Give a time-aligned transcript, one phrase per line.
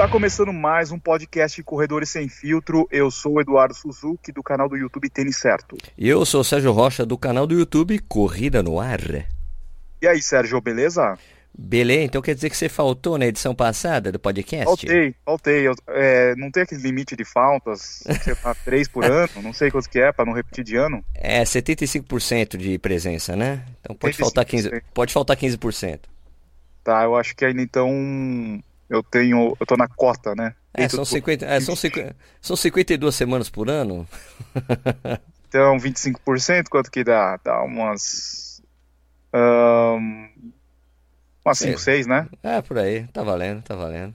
[0.00, 2.88] Tá começando mais um podcast Corredores Sem Filtro.
[2.90, 5.76] Eu sou o Eduardo Suzuki, do canal do YouTube Tênis Certo.
[5.98, 9.26] E eu sou o Sérgio Rocha, do canal do YouTube Corrida no Ar.
[10.00, 11.18] E aí, Sérgio, beleza?
[11.52, 14.64] Beleza, então quer dizer que você faltou na edição passada do podcast?
[14.64, 15.68] Faltei, faltei.
[15.68, 18.02] Eu, é, não tem aquele limite de faltas,
[18.42, 21.04] tá três por ano, não sei quanto que é, para não repetir de ano.
[21.14, 23.66] É, 75% de presença, né?
[23.82, 24.18] Então pode 75%.
[24.18, 24.82] faltar 15%.
[24.94, 26.00] Pode faltar 15%.
[26.82, 29.56] Tá, eu acho que ainda então eu tenho.
[29.58, 30.54] Eu tô na cota, né?
[30.74, 34.06] É, são, 50, é, são, 50, são 52 semanas por ano.
[35.48, 37.38] então, 25%, quanto que dá?
[37.42, 38.60] Dá umas.
[39.32, 40.28] Um,
[41.44, 42.28] umas 5, 6, né?
[42.42, 43.06] É, por aí.
[43.08, 44.14] Tá valendo, tá valendo.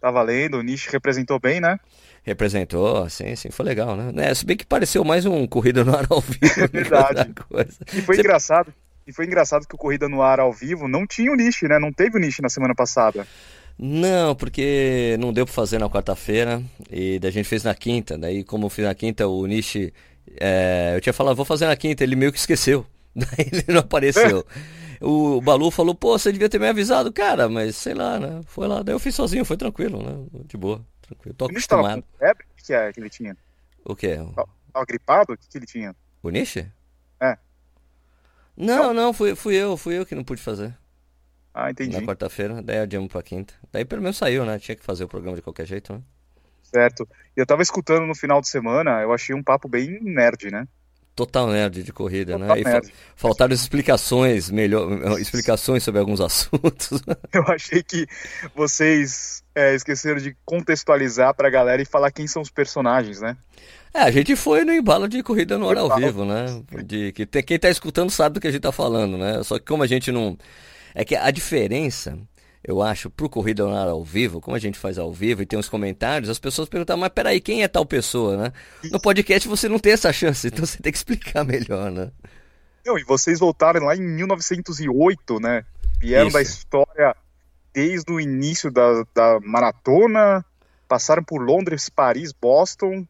[0.00, 0.58] Tá valendo.
[0.58, 1.78] O Nish representou bem, né?
[2.22, 4.30] Representou, sim, sim, foi legal, né?
[4.30, 6.40] É, se bem que pareceu mais um Corrida no Ar ao vivo.
[6.56, 7.34] É verdade.
[7.92, 8.22] E foi Você...
[8.22, 8.72] engraçado.
[9.06, 11.78] E foi engraçado que o Corrida no Ar ao vivo não tinha o Nish, né?
[11.78, 13.26] Não teve o Nish na semana passada.
[13.78, 18.16] Não, porque não deu para fazer na quarta-feira e a gente fez na quinta.
[18.16, 19.92] Daí, como eu fiz na quinta, o Nishi.
[20.40, 22.86] É, eu tinha falado, vou fazer na quinta, ele meio que esqueceu.
[23.14, 24.46] Daí ele não apareceu.
[25.00, 28.40] o Balu falou, pô, você devia ter me avisado, cara, mas sei lá, né?
[28.46, 30.26] Foi lá, daí eu fiz sozinho, foi tranquilo, né?
[30.46, 31.34] De boa, tranquilo.
[31.36, 32.04] Tô acostumado.
[32.14, 32.46] O febre?
[32.50, 33.36] O que é que ele tinha?
[33.84, 34.16] O quê?
[34.72, 35.32] Tava gripado?
[35.34, 35.94] O que, que ele tinha?
[36.22, 36.66] O Nishi?
[37.20, 37.36] É.
[38.56, 40.74] Não, não, não fui, fui eu, fui eu que não pude fazer.
[41.54, 41.96] Ah, entendi.
[41.96, 43.54] Na quarta-feira, daí adiamos pra quinta.
[43.72, 44.58] Daí pelo menos saiu, né?
[44.58, 46.00] Tinha que fazer o programa de qualquer jeito, né?
[46.62, 47.08] Certo.
[47.36, 50.66] E eu tava escutando no final de semana, eu achei um papo bem nerd, né?
[51.14, 52.60] Total nerd de corrida, Total né?
[52.60, 52.92] E nerd.
[53.14, 57.00] faltaram explicações, melhor, explicações sobre alguns assuntos.
[57.32, 58.04] Eu achei que
[58.52, 63.36] vocês é, esqueceram de contextualizar pra galera e falar quem são os personagens, né?
[63.94, 66.46] É, a gente foi no embalo de corrida no hora ao vivo, né?
[66.84, 69.40] De que quem tá escutando sabe do que a gente tá falando, né?
[69.44, 70.36] Só que como a gente não
[70.94, 72.16] é que a diferença,
[72.62, 75.68] eu acho, pro Corrida ao Vivo, como a gente faz ao vivo e tem os
[75.68, 78.52] comentários, as pessoas perguntam, mas peraí, quem é tal pessoa, né?
[78.90, 82.12] No podcast você não tem essa chance, então você tem que explicar melhor, né?
[82.86, 85.64] Não, e vocês voltaram lá em 1908, né?
[86.00, 86.34] Vieram Isso.
[86.34, 87.16] da história
[87.72, 90.44] desde o início da, da maratona,
[90.86, 93.04] passaram por Londres, Paris, Boston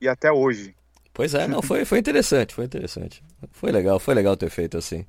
[0.00, 0.74] e até hoje.
[1.12, 3.22] Pois é, não, foi, foi interessante, foi interessante.
[3.50, 5.04] Foi legal, foi legal ter feito assim.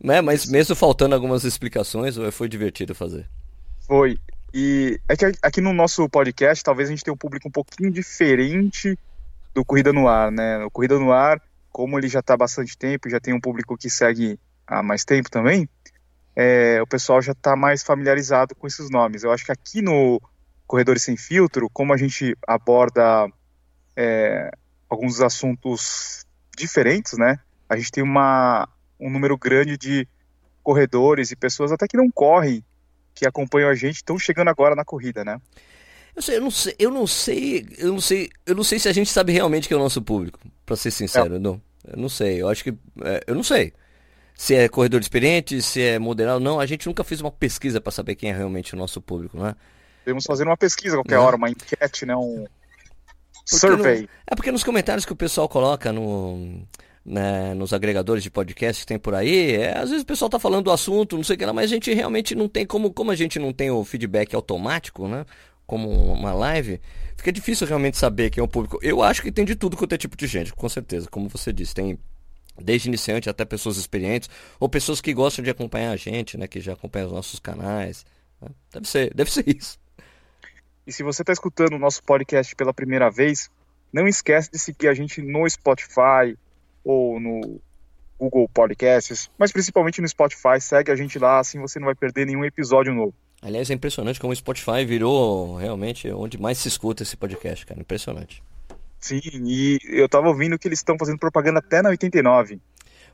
[0.00, 0.20] Né?
[0.20, 3.28] Mas mesmo faltando algumas explicações, foi divertido fazer.
[3.86, 4.18] Foi.
[4.52, 7.90] E é que aqui no nosso podcast, talvez a gente tenha um público um pouquinho
[7.90, 8.98] diferente
[9.54, 10.64] do Corrida no Ar, né?
[10.64, 13.76] O Corrida no Ar, como ele já está há bastante tempo, já tem um público
[13.76, 15.68] que segue há mais tempo também,
[16.40, 19.24] é, o pessoal já está mais familiarizado com esses nomes.
[19.24, 20.20] Eu acho que aqui no
[20.68, 23.28] Corredores Sem Filtro, como a gente aborda
[23.96, 24.48] é,
[24.88, 26.24] alguns assuntos
[26.56, 27.40] diferentes, né?
[27.68, 30.06] A gente tem uma um número grande de
[30.62, 32.64] corredores e pessoas até que não correm,
[33.14, 35.40] que acompanham a gente, estão chegando agora na corrida, né?
[36.14, 38.88] Eu, sei, eu não sei, eu não sei, eu não sei, eu não sei se
[38.88, 41.38] a gente sabe realmente que é o nosso público, para ser sincero, é.
[41.38, 41.60] não.
[41.86, 42.70] Eu não sei, eu acho que,
[43.02, 43.72] é, eu não sei.
[44.34, 47.90] Se é corredor experiente, se é moderado, não, a gente nunca fez uma pesquisa para
[47.90, 49.54] saber quem é realmente o nosso público, né?
[50.04, 51.24] Devemos fazer uma pesquisa qualquer não.
[51.24, 52.46] hora, uma enquete, né, um
[53.48, 54.02] porque survey.
[54.02, 56.62] No, é porque nos comentários que o pessoal coloca no
[57.08, 60.38] né, nos agregadores de podcast que tem por aí, é, às vezes o pessoal tá
[60.38, 62.92] falando do assunto, não sei o que lá, mas a gente realmente não tem como,
[62.92, 65.24] como a gente não tem o feedback automático, né?
[65.66, 66.80] Como uma live,
[67.16, 68.78] fica difícil realmente saber quem é o público.
[68.82, 71.52] Eu acho que tem de tudo quanto é tipo de gente, com certeza, como você
[71.52, 71.98] disse, tem
[72.60, 74.28] desde iniciante até pessoas experientes,
[74.60, 76.46] ou pessoas que gostam de acompanhar a gente, né?
[76.46, 78.04] Que já acompanham os nossos canais.
[78.40, 78.48] Né?
[78.72, 79.78] Deve ser, deve ser isso.
[80.86, 83.50] E se você está escutando o nosso podcast pela primeira vez,
[83.92, 86.36] não esquece de seguir a gente no Spotify,
[86.88, 87.60] ou no
[88.18, 90.58] Google Podcasts, mas principalmente no Spotify.
[90.58, 93.14] Segue a gente lá, assim você não vai perder nenhum episódio novo.
[93.42, 97.78] Aliás, é impressionante como o Spotify virou realmente onde mais se escuta esse podcast, cara.
[97.78, 98.42] Impressionante.
[98.98, 102.58] Sim, e eu tava ouvindo que eles estão fazendo propaganda até na 89.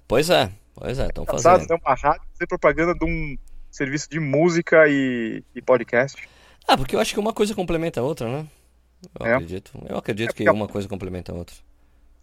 [0.08, 1.72] Pois é, pois é, estão fazendo.
[1.72, 3.36] É uma rádio fazer propaganda de um
[3.70, 6.26] serviço de música e, e, podcast.
[6.66, 8.46] Ah, porque eu acho que uma coisa complementa a outra, né?
[9.20, 9.34] Eu é.
[9.34, 9.72] acredito.
[9.86, 11.56] Eu acredito é que uma coisa complementa a outra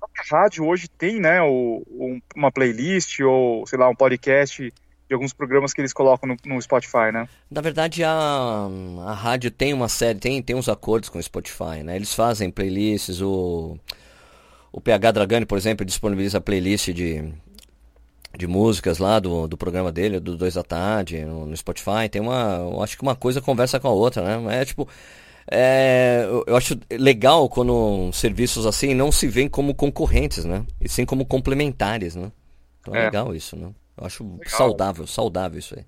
[0.01, 1.83] própria rádio hoje tem, né, o,
[2.35, 4.73] uma playlist ou, sei lá, um podcast
[5.07, 7.27] de alguns programas que eles colocam no, no, Spotify, né?
[7.49, 8.69] Na verdade, a,
[9.05, 11.97] a rádio tem uma série, tem, tem uns acordos com o Spotify, né?
[11.97, 13.77] Eles fazem playlists, o,
[14.71, 17.29] o PH Dragani, por exemplo, disponibiliza a playlist de,
[18.37, 22.07] de músicas lá do, do programa dele, do 2 da tarde, no, no Spotify.
[22.09, 24.61] Tem uma, acho que uma coisa conversa com a outra, né?
[24.61, 24.87] É tipo,
[25.49, 30.65] é, eu acho legal quando serviços assim não se veem como concorrentes, né?
[30.79, 32.31] E sim como complementares, né?
[32.79, 33.71] Então é, é legal isso, né?
[33.97, 34.49] Eu acho legal.
[34.49, 35.85] saudável, saudável isso aí.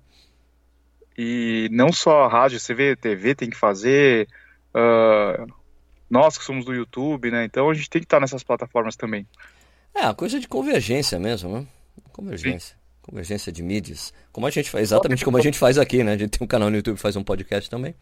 [1.16, 4.28] E não só a rádio, você vê TV tem que fazer,
[4.74, 5.46] uh,
[6.10, 7.44] nós que somos do YouTube, né?
[7.44, 9.26] Então a gente tem que estar nessas plataformas também.
[9.94, 11.66] É, a coisa de convergência mesmo, né?
[12.12, 12.74] Convergência.
[12.74, 12.80] Sim.
[13.02, 14.12] Convergência de mídias.
[14.32, 16.14] Como a gente faz, exatamente como a gente faz aqui, né?
[16.14, 17.94] A gente tem um canal no YouTube, faz um podcast também.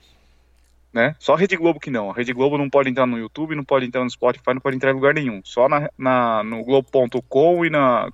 [0.92, 1.16] Né?
[1.18, 2.10] Só a Rede Globo que não.
[2.10, 4.76] A Rede Globo não pode entrar no YouTube, não pode entrar no Spotify, não pode
[4.76, 5.40] entrar em lugar nenhum.
[5.42, 8.10] Só na, na no Globo.com e na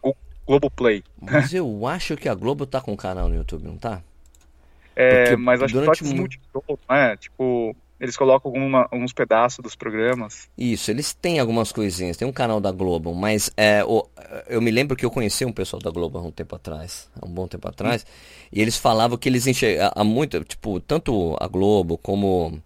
[0.47, 1.03] Globoplay.
[1.21, 4.01] Mas eu acho que a Globo tá com um canal no YouTube, não tá?
[4.95, 6.39] É, Porque mas acho durante que muito...
[6.89, 7.17] né?
[7.17, 10.49] Tipo, eles colocam alguma, alguns pedaços dos programas.
[10.57, 12.17] Isso, eles têm algumas coisinhas.
[12.17, 14.09] Tem um canal da Globo, mas é, o,
[14.49, 17.27] eu me lembro que eu conheci um pessoal da Globo há um tempo atrás, há
[17.27, 18.49] um bom tempo atrás, hum.
[18.53, 22.61] e eles falavam que eles enxergavam há muito, tipo, tanto a Globo como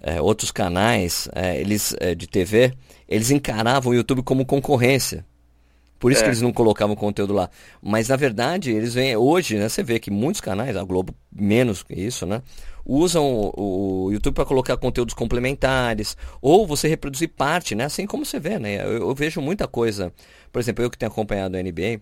[0.00, 2.72] é, outros canais, é, eles é, de TV,
[3.08, 5.24] eles encaravam o YouTube como concorrência.
[5.98, 6.24] Por isso é.
[6.24, 7.50] que eles não colocavam conteúdo lá.
[7.82, 9.68] Mas na verdade, eles vêm hoje, né?
[9.68, 12.40] Você vê que muitos canais, a Globo menos que isso, né?
[12.88, 17.84] usam o, YouTube para colocar conteúdos complementares, ou você reproduzir parte, né?
[17.84, 18.82] Assim como você vê, né?
[18.82, 20.10] Eu, eu, vejo muita coisa.
[20.50, 22.00] Por exemplo, eu que tenho acompanhado a NBA,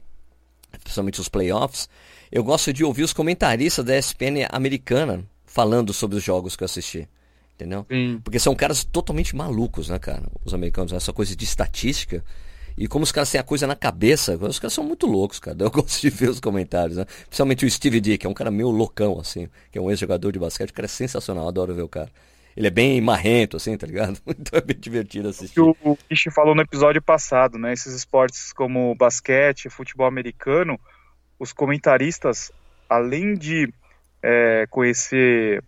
[0.85, 1.89] principalmente os playoffs,
[2.31, 6.67] eu gosto de ouvir os comentaristas da ESPN americana falando sobre os jogos que eu
[6.67, 7.09] assisti.
[7.57, 7.87] Entendeu?
[7.89, 8.21] Sim.
[8.23, 10.23] Porque são caras totalmente malucos, né, cara?
[10.45, 12.23] Os americanos, essa coisa de estatística.
[12.77, 15.57] E como os caras têm a coisa na cabeça, os caras são muito loucos, cara.
[15.65, 17.07] Eu gosto de ver os comentários, né?
[17.27, 20.31] Principalmente o Steve D, que é um cara meio loucão, assim, que é um ex-jogador
[20.31, 22.11] de basquete, o cara é sensacional, adoro ver o cara.
[22.55, 24.21] Ele é bem marrento, assim, tá ligado?
[24.27, 25.59] Então é bem divertido assistir.
[25.61, 27.73] O que o Kish falou no episódio passado, né?
[27.73, 30.79] Esses esportes como basquete, futebol americano,
[31.39, 32.53] os comentaristas,
[32.89, 33.73] além de
[34.23, 35.63] é, conhecer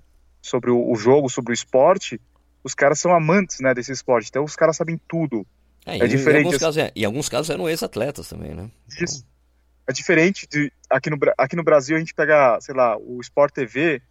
[0.49, 2.21] sobre o, o jogo, sobre o esporte,
[2.63, 4.29] os caras são amantes, né, desse esporte.
[4.29, 5.47] Então os caras sabem tudo
[5.87, 6.43] é, é em, diferente.
[6.43, 8.71] Em alguns, casos, é, em alguns casos eram ex-atletas também, né?
[9.01, 9.27] Isso.
[9.87, 10.71] É diferente de.
[10.91, 14.03] Aqui no, aqui no Brasil a gente pega, sei lá, o Sport TV,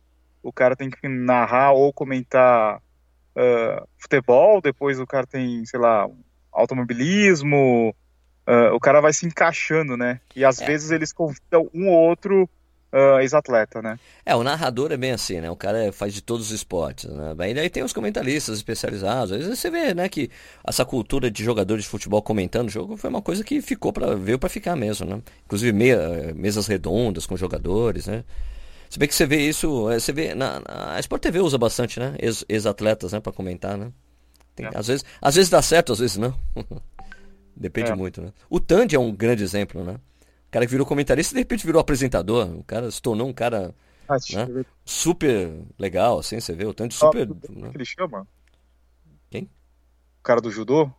[0.41, 6.09] o cara tem que narrar ou comentar uh, futebol, depois o cara tem, sei lá,
[6.51, 7.95] automobilismo.
[8.47, 10.19] Uh, o cara vai se encaixando, né?
[10.35, 10.65] E às é.
[10.65, 12.49] vezes eles convidam um ou outro
[12.91, 13.99] uh, ex-atleta, né?
[14.25, 15.49] É, o narrador é bem assim, né?
[15.49, 17.35] O cara faz de todos os esportes, né?
[17.49, 19.31] E daí tem os comentaristas especializados.
[19.31, 20.29] Às vezes você vê, né, que
[20.65, 24.15] essa cultura de jogadores de futebol comentando o jogo foi uma coisa que ficou para
[24.15, 25.21] veio para ficar mesmo, né?
[25.45, 28.23] Inclusive meia, mesas redondas com jogadores, né?
[28.89, 31.57] Se bem que você vê isso, é, você vê na, na a Sport TV usa
[31.57, 32.15] bastante, né?
[32.47, 33.91] Ex-atletas, né, para comentar, né?
[34.55, 34.71] Tem, é.
[34.73, 36.33] às vezes, às vezes dá certo, às vezes não.
[37.55, 37.95] Depende é.
[37.95, 38.31] muito, né?
[38.49, 39.95] O Tandy é um grande exemplo, né?
[40.47, 42.47] O cara que virou comentarista de repente virou apresentador.
[42.57, 43.75] O cara se tornou um cara
[44.07, 44.65] ah, né?
[44.85, 46.65] super legal, assim, você vê.
[46.65, 47.29] O tanto super.
[47.29, 47.71] Ah, né?
[47.73, 48.25] ele chama?
[49.29, 49.43] Quem?
[49.43, 50.89] O cara do judô?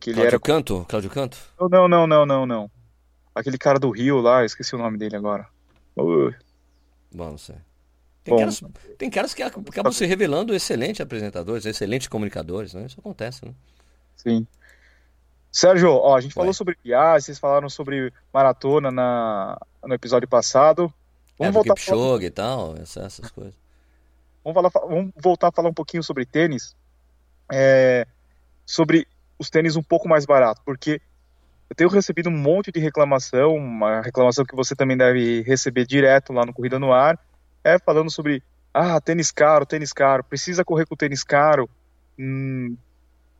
[0.00, 0.40] Que ele Cláudio era...
[0.40, 0.86] Canto?
[0.88, 1.38] Cláudio Canto?
[1.70, 2.70] Não, não, não, não, não.
[3.34, 5.46] Aquele cara do Rio lá, esqueci o nome dele agora.
[5.96, 6.34] Uh.
[7.14, 7.56] Bom, não sei.
[8.24, 8.62] Tem, Bom, caras,
[8.98, 12.86] tem caras que acabam se revelando excelentes apresentadores, excelentes comunicadores, né?
[12.86, 13.52] Isso acontece, né?
[14.16, 14.46] Sim.
[15.52, 20.92] Sérgio, ó, a gente falou sobre viagem, vocês falaram sobre maratona na, no episódio passado.
[21.38, 22.22] Vamos é, voltar a falar...
[22.22, 23.54] e tal, essas coisas.
[24.42, 26.74] Vamos, falar, vamos, voltar a falar um pouquinho sobre tênis.
[27.52, 28.06] É,
[28.64, 29.06] sobre
[29.38, 31.02] os tênis um pouco mais baratos, porque
[31.68, 36.32] eu tenho recebido um monte de reclamação, uma reclamação que você também deve receber direto
[36.32, 37.18] lá no Corrida no Ar,
[37.62, 38.42] é falando sobre,
[38.72, 41.68] ah, tênis caro, tênis caro, precisa correr com tênis caro,
[42.18, 42.74] hum,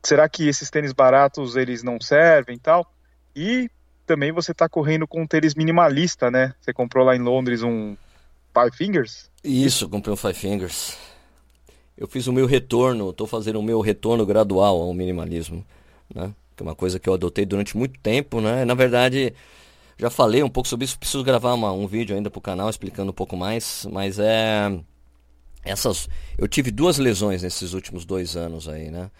[0.03, 2.93] será que esses tênis baratos eles não servem e tal?
[3.35, 3.71] E
[4.07, 6.55] também você está correndo com um tênis minimalista, né?
[6.61, 7.97] Você comprou lá em Londres um
[8.53, 9.31] Five Fingers?
[9.43, 10.97] Isso, comprei um Five Fingers.
[11.97, 15.65] Eu fiz o meu retorno, estou fazendo o meu retorno gradual ao minimalismo,
[16.15, 16.35] né?
[16.57, 18.65] Que é uma coisa que eu adotei durante muito tempo, né?
[18.65, 19.35] Na verdade,
[19.99, 22.69] já falei um pouco sobre isso, preciso gravar uma, um vídeo ainda para o canal
[22.69, 24.79] explicando um pouco mais, mas é
[25.65, 29.11] essas, eu tive duas lesões nesses últimos dois anos aí, né?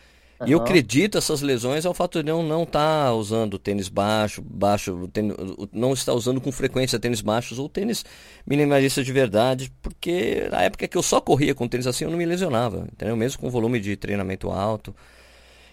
[0.43, 0.49] Uhum.
[0.49, 4.43] E eu acredito essas lesões ao fato de eu não estar tá usando tênis baixo,
[4.43, 5.35] baixo, tênis,
[5.73, 8.05] não estar usando com frequência tênis baixos ou tênis
[8.47, 12.19] minimalistas de verdade, porque na época que eu só corria com tênis assim eu não
[12.19, 13.17] me lesionava, entendeu?
[13.17, 14.95] Mesmo com volume de treinamento alto.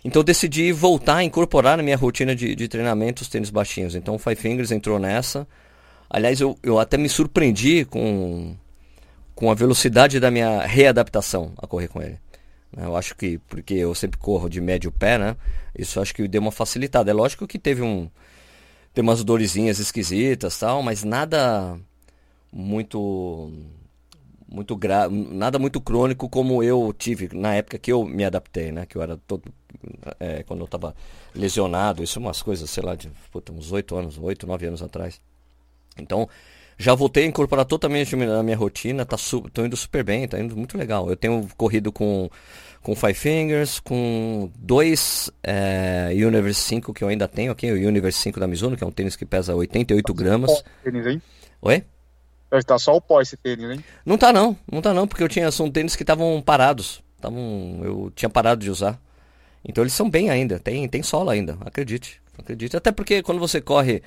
[0.04, 3.96] Então eu decidi voltar a incorporar na minha rotina de, de treinamento os tênis baixinhos.
[3.96, 5.48] Então o Five Fingers entrou nessa.
[6.10, 8.56] Aliás, eu, eu até me surpreendi com,
[9.36, 12.18] com a velocidade da minha readaptação a correr com ele.
[12.76, 12.86] Né?
[12.86, 15.36] Eu acho que, porque eu sempre corro de médio pé, né?
[15.78, 17.12] Isso acho que deu uma facilitada.
[17.12, 18.10] É lógico que teve um.
[18.94, 21.80] Tem umas dorezinhas esquisitas tal, mas nada
[22.52, 23.52] muito.
[24.52, 25.08] Muito gra...
[25.10, 28.86] nada muito crônico como eu tive na época que eu me adaptei, né?
[28.86, 29.44] Que eu era todo.
[30.20, 30.96] É, quando eu estava
[31.36, 34.82] lesionado, isso é umas coisas, sei lá, de puta, uns oito anos, oito, nove anos
[34.82, 35.22] atrás.
[35.98, 36.28] Então,
[36.82, 40.40] Já voltei a incorporar totalmente na minha rotina, tá su tô indo super bem, tá
[40.40, 41.10] indo muito legal.
[41.10, 42.30] Eu tenho corrido com,
[42.82, 48.20] com Five Fingers, com dois é, Universe 5 que eu ainda tenho aqui, o Universe
[48.20, 50.64] 5 da Mizuno, que é um tênis que pesa 88 gramas.
[50.82, 51.22] Tênis, hein?
[51.62, 51.84] Oi?
[52.66, 53.84] Tá só o pó esse tênis, hein?
[54.06, 57.04] Não tá não, não tá não, porque eu tinha, são tênis que estavam parados.
[57.20, 58.98] Tavam, eu tinha parado de usar.
[59.66, 62.22] Então eles são bem ainda, tem, tem sola ainda, acredite.
[62.38, 62.78] Acredite.
[62.78, 64.02] Até porque quando você corre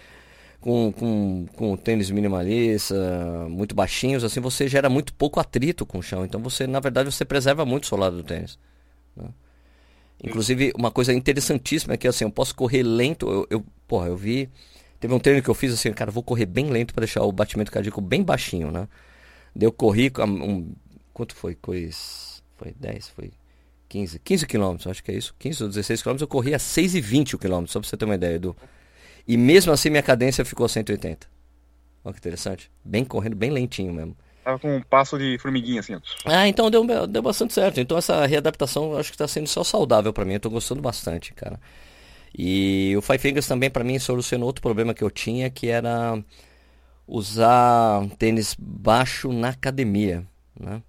[0.62, 2.94] com, com, com tênis minimalista,
[3.50, 6.24] muito baixinhos, assim, você gera muito pouco atrito com o chão.
[6.24, 8.58] Então você, na verdade, você preserva muito o solado do tênis.
[9.16, 9.28] Né?
[10.22, 13.28] Inclusive, uma coisa interessantíssima é que assim, eu posso correr lento.
[13.28, 14.48] Eu, eu, porra, eu vi.
[15.00, 17.32] Teve um treino que eu fiz assim, cara, vou correr bem lento para deixar o
[17.32, 18.88] batimento cardíaco bem baixinho, né?
[19.54, 20.12] Daí eu corri.
[20.20, 20.72] Um,
[21.12, 21.58] quanto foi?
[21.60, 23.32] Foi 10, foi
[23.88, 24.20] 15.
[24.20, 25.34] 15 quilômetros, acho que é isso.
[25.40, 28.14] 15 ou 16 quilômetros, eu corri a 6,20 o quilômetro, só pra você ter uma
[28.14, 28.56] ideia, Edu.
[29.26, 31.26] E mesmo assim minha cadência ficou 180.
[32.04, 32.70] Olha que interessante.
[32.84, 34.16] Bem correndo, bem lentinho mesmo.
[34.44, 35.96] Tava com um passo de formiguinha assim.
[36.24, 37.80] Ah, então deu, deu bastante certo.
[37.80, 40.34] Então essa readaptação acho que está sendo só saudável para mim.
[40.34, 41.60] Eu tô gostando bastante, cara.
[42.36, 46.22] E o Five Fingers também para mim solucionou outro problema que eu tinha, que era
[47.06, 50.26] usar tênis baixo na academia,
[50.58, 50.82] né?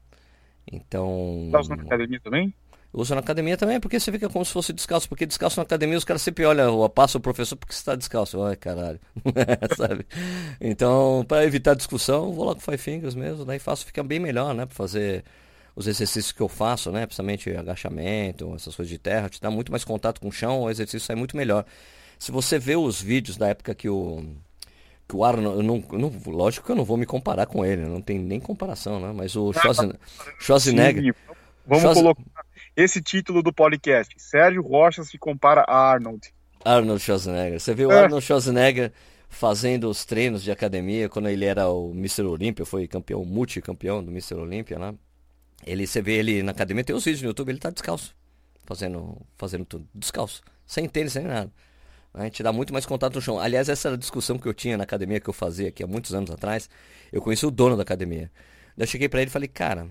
[0.72, 1.50] Então.
[1.52, 2.54] Tá usando academia também?
[2.94, 5.10] Usa na academia também, porque você fica como se fosse descalço.
[5.10, 8.42] Porque descalço na academia os caras sempre olham, passa o professor porque você está descalço.
[8.44, 9.00] Ai, caralho.
[9.76, 10.06] Sabe?
[10.62, 13.46] Então, para evitar discussão, vou lá com Five Fingers mesmo.
[13.46, 14.68] Daí faço, fica bem melhor, né?
[14.68, 15.24] Para fazer
[15.76, 17.08] os exercícios que eu faço, né?
[17.08, 19.28] Principalmente agachamento, essas coisas de terra.
[19.28, 21.66] Te dá muito mais contato com o chão, o exercício sai muito melhor.
[22.20, 24.24] Se você vê os vídeos da época que o
[25.08, 28.02] que o Arnold, não, não, lógico que eu não vou me comparar com ele, não
[28.02, 29.12] tem nem comparação, né?
[29.14, 30.00] Mas o Schwarzenegger,
[30.40, 31.20] Schwarzenegger Sim,
[31.66, 34.13] vamos Schwarzenegger, colocar esse título do podcast.
[34.18, 36.34] Sérgio Rocha se compara a Arnold.
[36.65, 37.60] Arnold Schwarzenegger.
[37.60, 38.03] Você viu o é.
[38.03, 38.92] Arnold Schwarzenegger
[39.30, 42.24] fazendo os treinos de academia quando ele era o Mr.
[42.24, 44.36] Olímpia, foi campeão, multicampeão do Mr.
[44.36, 44.94] Olímpia, né?
[45.65, 48.15] Ele, você vê ele na academia, tem os vídeos no YouTube, ele tá descalço.
[48.65, 50.42] Fazendo, fazendo tudo, descalço.
[50.65, 51.51] Sem tênis, sem nada.
[52.13, 53.39] A gente dá muito mais contato no chão.
[53.39, 55.88] Aliás, essa era a discussão que eu tinha na academia que eu fazia aqui há
[55.88, 56.70] muitos anos atrás.
[57.12, 58.32] Eu conheci o dono da academia.
[58.77, 59.89] Eu cheguei para ele e falei, cara,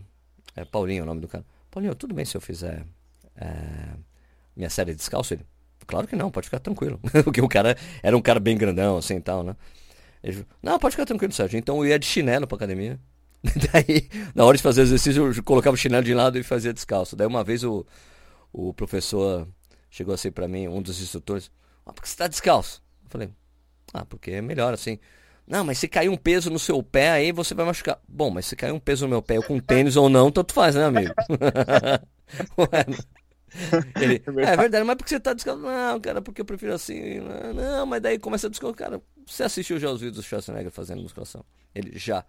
[0.55, 1.45] é Paulinho é o nome do cara.
[1.73, 2.85] Paulinho, tudo bem se eu fizer
[3.35, 3.49] é,
[4.55, 5.33] minha série descalço?
[5.33, 5.47] Ele,
[5.87, 7.01] claro que não, pode ficar tranquilo.
[7.25, 9.57] Porque o cara era um cara bem grandão, assim e tal, né?
[10.23, 11.59] Ele, não, pode ficar tranquilo, Sérgio.
[11.59, 13.01] Então eu ia de chinelo pra academia.
[13.73, 17.17] Daí, na hora de fazer exercício, eu colocava o chinelo de lado e fazia descalço.
[17.17, 17.87] Daí uma vez o,
[18.53, 19.49] o professor
[19.91, 21.51] chegou assim pra mim, um dos instrutores,
[21.87, 22.83] ah, por que você tá descalço?
[23.03, 23.31] Eu falei,
[23.95, 24.99] ah, porque é melhor assim.
[25.47, 28.01] Não, mas se cair um peso no seu pé, aí você vai machucar.
[28.09, 30.55] Bom, mas se cair um peso no meu pé, eu com tênis ou não, tanto
[30.55, 31.13] faz, né, amigo?
[34.01, 35.63] Ele, é verdade, mas porque você tá descalço?
[35.63, 37.21] Não, cara, porque eu prefiro assim.
[37.55, 38.75] Não, mas daí começa a descalço.
[38.77, 41.45] Cara, você assistiu já os vídeos do Schwarzenegger fazendo musculação?
[41.75, 42.25] Ele já.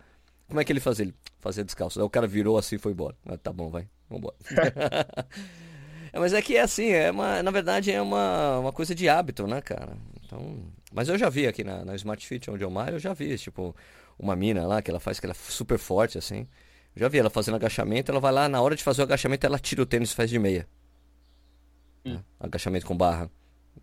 [0.47, 1.05] Como é que ele fazia?
[1.05, 1.97] Ele fazia descalço.
[1.97, 3.15] Daí o cara virou assim e foi embora.
[3.25, 4.35] Ah, tá bom, vai, vambora.
[6.11, 9.07] é, mas é que é assim, é uma, na verdade é uma, uma coisa de
[9.07, 9.97] hábito, né, cara?
[10.33, 13.13] Então, mas eu já vi aqui na, na Smart Fit, onde eu malho, eu já
[13.13, 13.75] vi, tipo,
[14.17, 16.47] uma mina lá que ela faz, que ela é super forte, assim.
[16.95, 19.45] Eu já vi ela fazendo agachamento, ela vai lá, na hora de fazer o agachamento,
[19.45, 20.67] ela tira o tênis e faz de meia.
[22.05, 22.19] Hum.
[22.39, 23.29] Agachamento com barra.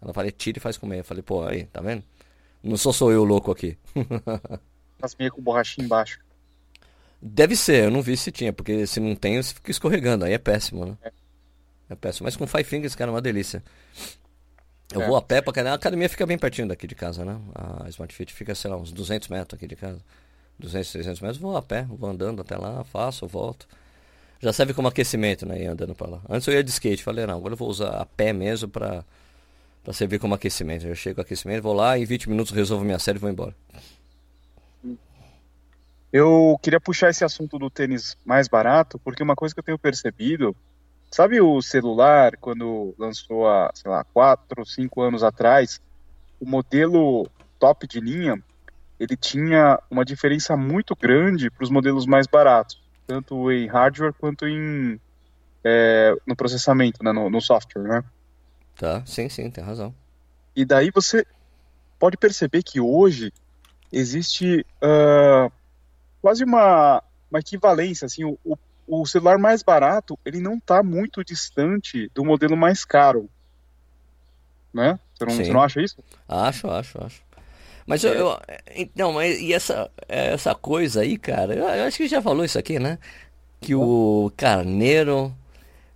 [0.00, 1.00] Ela fala, tira e faz com meia.
[1.00, 2.02] Eu falei, pô, aí, tá vendo?
[2.62, 3.78] Não sou só eu louco aqui.
[4.98, 6.20] Faz meia com borrachinha embaixo.
[7.22, 10.34] Deve ser, eu não vi se tinha, porque se não tem, você fica escorregando, aí
[10.34, 10.98] é péssimo, né?
[11.02, 11.12] É,
[11.88, 12.26] é péssimo.
[12.26, 13.62] Mas com Five Fingers, cara, é uma delícia.
[14.92, 15.06] Eu é.
[15.06, 17.38] vou a pé pra A academia fica bem pertinho daqui de casa, né?
[17.54, 20.00] A Smart Fit fica, sei lá, uns 200 metros aqui de casa.
[20.58, 21.38] 200, 300 metros.
[21.38, 23.66] Vou a pé, vou andando até lá, faço, volto.
[24.40, 25.66] Já serve como aquecimento, né?
[25.66, 26.20] andando pra lá.
[26.28, 27.02] Antes eu ia de skate.
[27.02, 29.04] Falei, não, agora eu vou usar a pé mesmo pra,
[29.84, 30.86] pra servir como aquecimento.
[30.86, 33.54] Eu chego aquecimento, vou lá, em 20 minutos resolvo minha série e vou embora.
[36.12, 39.78] Eu queria puxar esse assunto do tênis mais barato, porque uma coisa que eu tenho
[39.78, 40.56] percebido
[41.10, 45.80] Sabe o celular, quando lançou há, sei lá, 4, 5 anos atrás,
[46.40, 48.40] o modelo top de linha,
[48.98, 54.46] ele tinha uma diferença muito grande para os modelos mais baratos, tanto em hardware quanto
[54.46, 55.00] em
[55.64, 58.04] é, no processamento, né, no, no, software, né?
[58.76, 59.94] Tá, sim, sim, tem razão.
[60.56, 61.26] E daí você
[61.98, 63.32] pode perceber que hoje
[63.92, 65.52] existe uh,
[66.22, 68.56] quase uma, uma equivalência, assim, o, o
[68.90, 73.30] o celular mais barato, ele não está muito distante do modelo mais caro.
[74.74, 74.98] Né?
[75.14, 75.96] Você não, você não acha isso?
[76.28, 77.22] Acho, acho, acho.
[77.86, 78.08] Mas é.
[78.08, 78.40] eu, eu,
[78.74, 82.58] Então, mas e essa, essa coisa aí, cara, eu, eu, acho que já falou isso
[82.58, 82.98] aqui, né?
[83.60, 85.34] Que o Carneiro,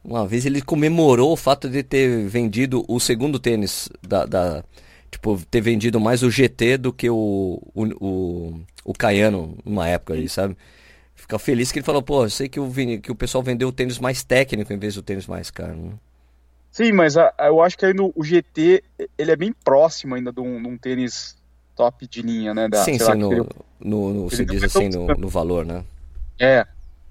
[0.03, 4.27] uma vez, ele comemorou o fato de ter vendido o segundo tênis da.
[4.27, 4.65] da
[5.11, 10.15] tipo, ter vendido mais o GT do que o, o, o, o Caiano numa época
[10.15, 10.57] aí, sabe?
[11.14, 13.73] Ficar feliz que ele falou, pô, eu sei que o, que o pessoal vendeu o
[13.73, 15.76] tênis mais técnico em vez do tênis mais caro.
[15.76, 15.92] Né?
[16.71, 18.83] Sim, mas a, a, eu acho que no, o GT,
[19.16, 21.37] ele é bem próximo ainda de um, de um tênis
[21.76, 22.68] top de linha, né?
[22.68, 23.47] Da, sim, sim, lá, no, ele,
[23.78, 25.85] no, no, você diz assim, no, no valor, né?
[26.38, 26.66] É,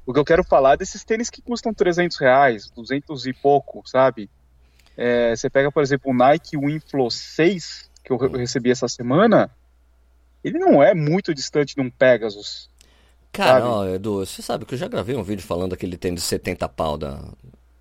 [0.06, 3.82] o que eu quero falar é desses tênis que custam 300 reais, 200 e pouco,
[3.88, 4.30] sabe?
[4.98, 9.50] É, você pega, por exemplo, o Nike Winflow 6, que eu, eu recebi essa semana,
[10.44, 12.70] ele não é muito distante de um Pegasus.
[13.34, 16.28] Cara, ó, Edu, você sabe que eu já gravei um vídeo falando daquele tênis de
[16.28, 17.20] 70 pau da.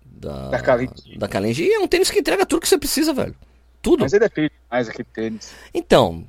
[0.03, 1.63] Da, da Kalenji.
[1.63, 1.63] Da.
[1.63, 3.35] E é um tênis que entrega tudo que você precisa, velho.
[3.79, 4.01] Tudo.
[4.01, 5.51] Mas ele é feio demais aquele tênis.
[5.71, 6.25] Então,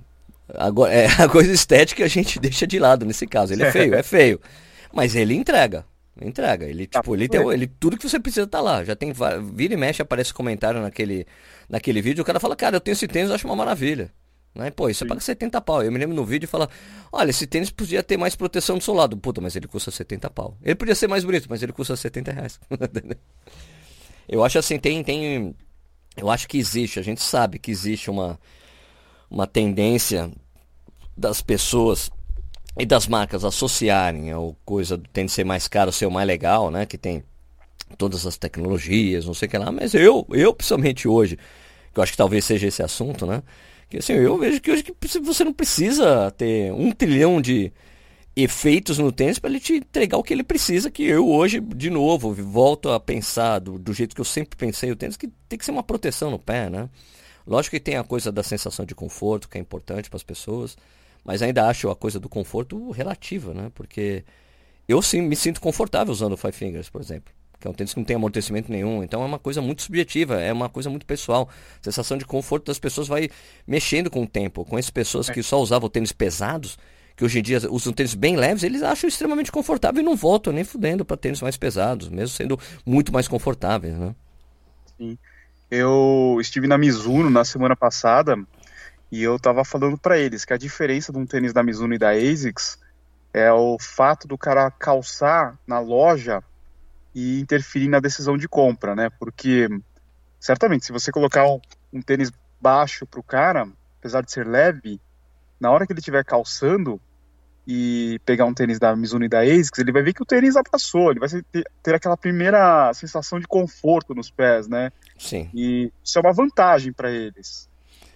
[0.52, 3.54] agora, é, a coisa estética a gente deixa de lado nesse caso.
[3.54, 4.38] Ele é feio, é feio.
[4.92, 5.86] Mas ele entrega.
[6.20, 6.66] Entrega.
[6.66, 8.84] Ele, tá, tipo, ele tem, ele, tudo que você precisa tá lá.
[8.84, 9.10] Já tem.
[9.54, 11.26] Vira e mexe, aparece comentário naquele,
[11.66, 12.20] naquele vídeo.
[12.20, 14.12] O cara fala, cara, eu tenho esse tênis, eu acho uma maravilha.
[14.54, 14.70] Né?
[14.70, 15.08] Pô, isso Sim.
[15.08, 15.82] paga 70 pau.
[15.82, 16.68] Eu me lembro no vídeo e fala,
[17.10, 19.16] olha, esse tênis podia ter mais proteção do seu lado.
[19.16, 20.56] Puta, mas ele custa 70 pau.
[20.62, 22.60] Ele podia ser mais bonito, mas ele custa 70 reais.
[24.28, 25.54] eu acho assim, tem, tem.
[26.16, 28.38] Eu acho que existe, a gente sabe que existe uma,
[29.28, 30.30] uma tendência
[31.16, 32.10] das pessoas
[32.78, 36.70] e das marcas associarem a coisa do tênis ser mais caro, ser o mais legal,
[36.70, 36.86] né?
[36.86, 37.24] Que tem
[37.98, 41.36] todas as tecnologias, não sei o que lá, mas eu, eu principalmente hoje,
[41.92, 43.42] que eu acho que talvez seja esse assunto, né?
[43.88, 47.72] Que assim, eu vejo que hoje que você não precisa ter um trilhão de
[48.36, 51.88] efeitos no tênis para ele te entregar o que ele precisa, que eu hoje, de
[51.88, 55.58] novo, volto a pensar do, do jeito que eu sempre pensei o tênis, que tem
[55.58, 56.88] que ser uma proteção no pé, né?
[57.46, 60.76] Lógico que tem a coisa da sensação de conforto, que é importante para as pessoas,
[61.24, 63.70] mas ainda acho a coisa do conforto relativa, né?
[63.74, 64.24] Porque
[64.88, 67.32] eu sim me sinto confortável usando o Five Fingers, por exemplo.
[67.64, 69.02] Que é um tênis que não tem amortecimento nenhum.
[69.02, 71.48] Então é uma coisa muito subjetiva, é uma coisa muito pessoal.
[71.80, 73.30] A sensação de conforto das pessoas vai
[73.66, 74.66] mexendo com o tempo.
[74.66, 76.78] Com essas pessoas que só usavam tênis pesados,
[77.16, 80.52] que hoje em dia usam tênis bem leves, eles acham extremamente confortável e não voltam
[80.52, 84.14] nem fudendo para tênis mais pesados, mesmo sendo muito mais confortáveis, né?
[84.98, 85.16] Sim.
[85.70, 88.36] Eu estive na Mizuno na semana passada
[89.10, 91.98] e eu tava falando para eles que a diferença de um tênis da Mizuno e
[91.98, 92.78] da ASICS
[93.32, 96.44] é o fato do cara calçar na loja
[97.14, 99.08] e interferir na decisão de compra, né?
[99.18, 99.68] Porque
[100.40, 101.60] certamente se você colocar um,
[101.92, 105.00] um tênis baixo pro cara, apesar de ser leve,
[105.60, 107.00] na hora que ele estiver calçando
[107.66, 110.56] e pegar um tênis da Mizuno e da ASICS, ele vai ver que o tênis
[110.56, 114.90] abraçou, ele vai ter, ter aquela primeira sensação de conforto nos pés, né?
[115.18, 115.48] Sim.
[115.54, 117.68] E isso é uma vantagem para eles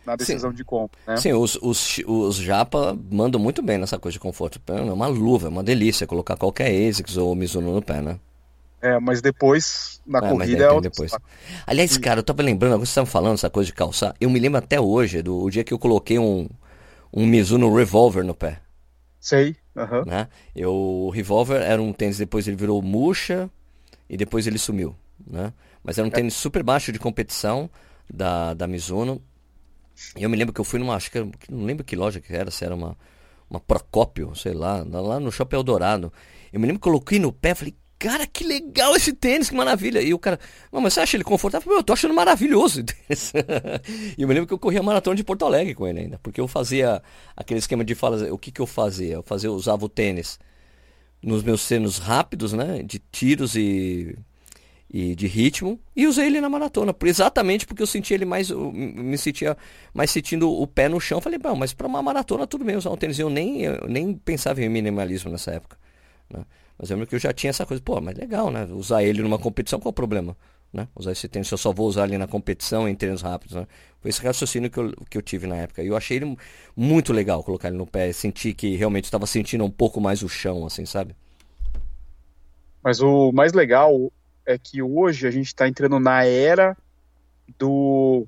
[0.04, 0.56] na decisão Sim.
[0.56, 0.98] de compra.
[1.06, 1.16] Né?
[1.18, 4.61] Sim, os, os, os japa mandam muito bem nessa coisa de conforto.
[4.66, 8.18] É uma luva, é uma delícia colocar qualquer ASICS ou Mizuno no pé, né?
[8.81, 11.12] É, mas depois, na é, corrida é outra depois.
[11.67, 12.01] Aliás, Sim.
[12.01, 14.14] cara, eu tava lembrando, agora você estava falando essa coisa de calçar.
[14.21, 16.49] Eu me lembro até hoje do dia que eu coloquei um,
[17.12, 18.61] um Mizuno Revolver no pé.
[19.21, 20.05] Sei, uhum.
[20.07, 20.29] né?
[20.55, 23.51] Eu, o Revolver era um tênis, depois ele virou murcha
[24.09, 24.95] e depois ele sumiu,
[25.27, 25.53] né?
[25.83, 26.14] Mas era um é.
[26.14, 27.69] tênis super baixo de competição
[28.09, 29.21] da, da Mizuno
[30.17, 32.21] e eu me lembro que eu fui numa, acho que era, não lembro que loja
[32.21, 32.97] que era, se era uma,
[33.51, 36.12] uma Procópio, sei lá, lá no Shopping Eldorado.
[36.53, 39.56] Eu me lembro que eu coloquei no pé, falei, cara, que legal esse tênis, que
[39.56, 40.00] maravilha.
[40.00, 40.38] E o cara,
[40.70, 41.72] mas você acha ele confortável?
[41.72, 42.82] Eu tô achando maravilhoso.
[44.16, 46.40] e eu me lembro que eu corria maratona de Porto Alegre com ele ainda, porque
[46.40, 47.02] eu fazia
[47.37, 49.14] aquele esquema de falar, o que que eu fazia?
[49.14, 50.38] Eu fazia, eu usava o tênis
[51.22, 54.16] nos meus treinos rápidos, né, de tiros e
[54.90, 59.18] e de ritmo e usei ele na maratona, exatamente porque eu senti ele mais, me
[59.18, 59.56] sentia
[59.92, 61.20] mais sentindo o pé no chão.
[61.20, 63.18] Falei, bom, mas para uma maratona tudo bem usar um tênis.
[63.18, 65.76] Eu nem, eu nem pensava em minimalismo nessa época.
[66.30, 66.42] Né?
[66.79, 68.64] Mas eu lembro que eu já tinha essa coisa, pô, mas legal, né?
[68.71, 70.37] Usar ele numa competição, qual o problema?
[70.73, 70.87] Né?
[70.95, 73.57] Usar esse tênis, eu só vou usar ele na competição em treinos rápidos.
[73.57, 73.67] Né?
[74.01, 75.83] Foi esse raciocínio que eu, que eu tive na época.
[75.83, 76.37] E eu achei ele
[76.77, 80.29] muito legal colocar ele no pé, senti que realmente estava sentindo um pouco mais o
[80.29, 81.17] chão, assim, sabe?
[82.83, 84.12] Mas o mais legal
[84.47, 86.77] é que hoje a gente está entrando na era
[87.59, 88.27] do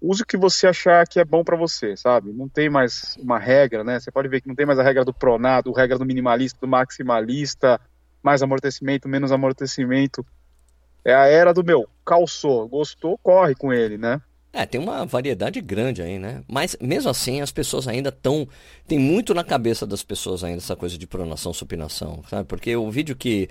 [0.00, 2.32] use o que você achar que é bom para você, sabe?
[2.32, 4.00] Não tem mais uma regra, né?
[4.00, 6.58] Você pode ver que não tem mais a regra do pronado, a regra do minimalista,
[6.60, 7.80] do maximalista,
[8.22, 10.24] mais amortecimento, menos amortecimento.
[11.04, 14.20] É a era do meu, calçou, gostou, corre com ele, né?
[14.52, 16.42] É, tem uma variedade grande aí, né?
[16.48, 18.48] Mas mesmo assim as pessoas ainda estão.
[18.86, 22.44] Tem muito na cabeça das pessoas ainda essa coisa de pronação, supinação, sabe?
[22.44, 23.48] Porque o vídeo que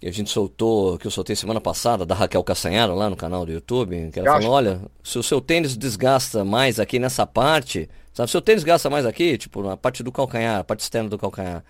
[0.00, 3.44] que a gente soltou, que eu soltei semana passada, da Raquel Castanharo lá no canal
[3.44, 7.86] do YouTube, que ela falou, olha, se o seu tênis desgasta mais aqui nessa parte,
[8.14, 11.10] sabe, se o tênis gasta mais aqui, tipo, na parte do calcanhar, a parte externa
[11.10, 11.62] do calcanhar,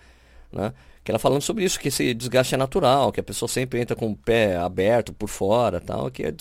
[0.51, 0.73] né?
[1.03, 3.95] Que ela falando sobre isso, que esse desgaste é natural, que a pessoa sempre entra
[3.95, 6.33] com o pé aberto por fora, tal, que é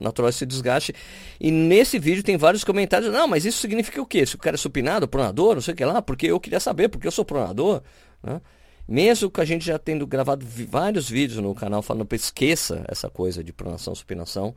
[0.00, 0.94] natural esse desgaste.
[1.40, 4.24] E nesse vídeo tem vários comentários, não, mas isso significa o quê?
[4.24, 6.88] Se o cara é supinado, pronador, não sei o que lá, porque eu queria saber,
[6.88, 7.82] porque eu sou pronador,
[8.22, 8.40] né?
[8.86, 13.42] Mesmo que a gente já tendo gravado vários vídeos no canal falando, esqueça essa coisa
[13.42, 14.54] de pronação, supinação,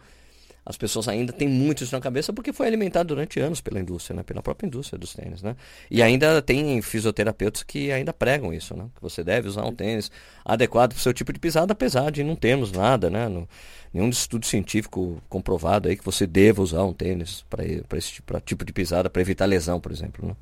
[0.70, 4.18] as pessoas ainda têm muito isso na cabeça porque foi alimentado durante anos pela indústria,
[4.18, 4.24] né?
[4.24, 5.42] pela própria indústria dos tênis.
[5.42, 5.56] Né?
[5.90, 8.88] E ainda tem fisioterapeutas que ainda pregam isso, né?
[8.94, 10.12] que você deve usar um tênis
[10.44, 13.30] adequado para o seu tipo de pisada, apesar de não termos nada, né?
[13.30, 13.48] No,
[13.94, 17.64] nenhum estudo científico comprovado aí que você deva usar um tênis para
[17.98, 20.28] esse tipo, tipo de pisada, para evitar lesão, por exemplo.
[20.28, 20.36] Né?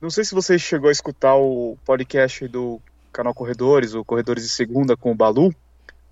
[0.00, 2.80] Não sei se você chegou a escutar o podcast do
[3.12, 5.54] canal Corredores, o Corredores de Segunda com o Balu.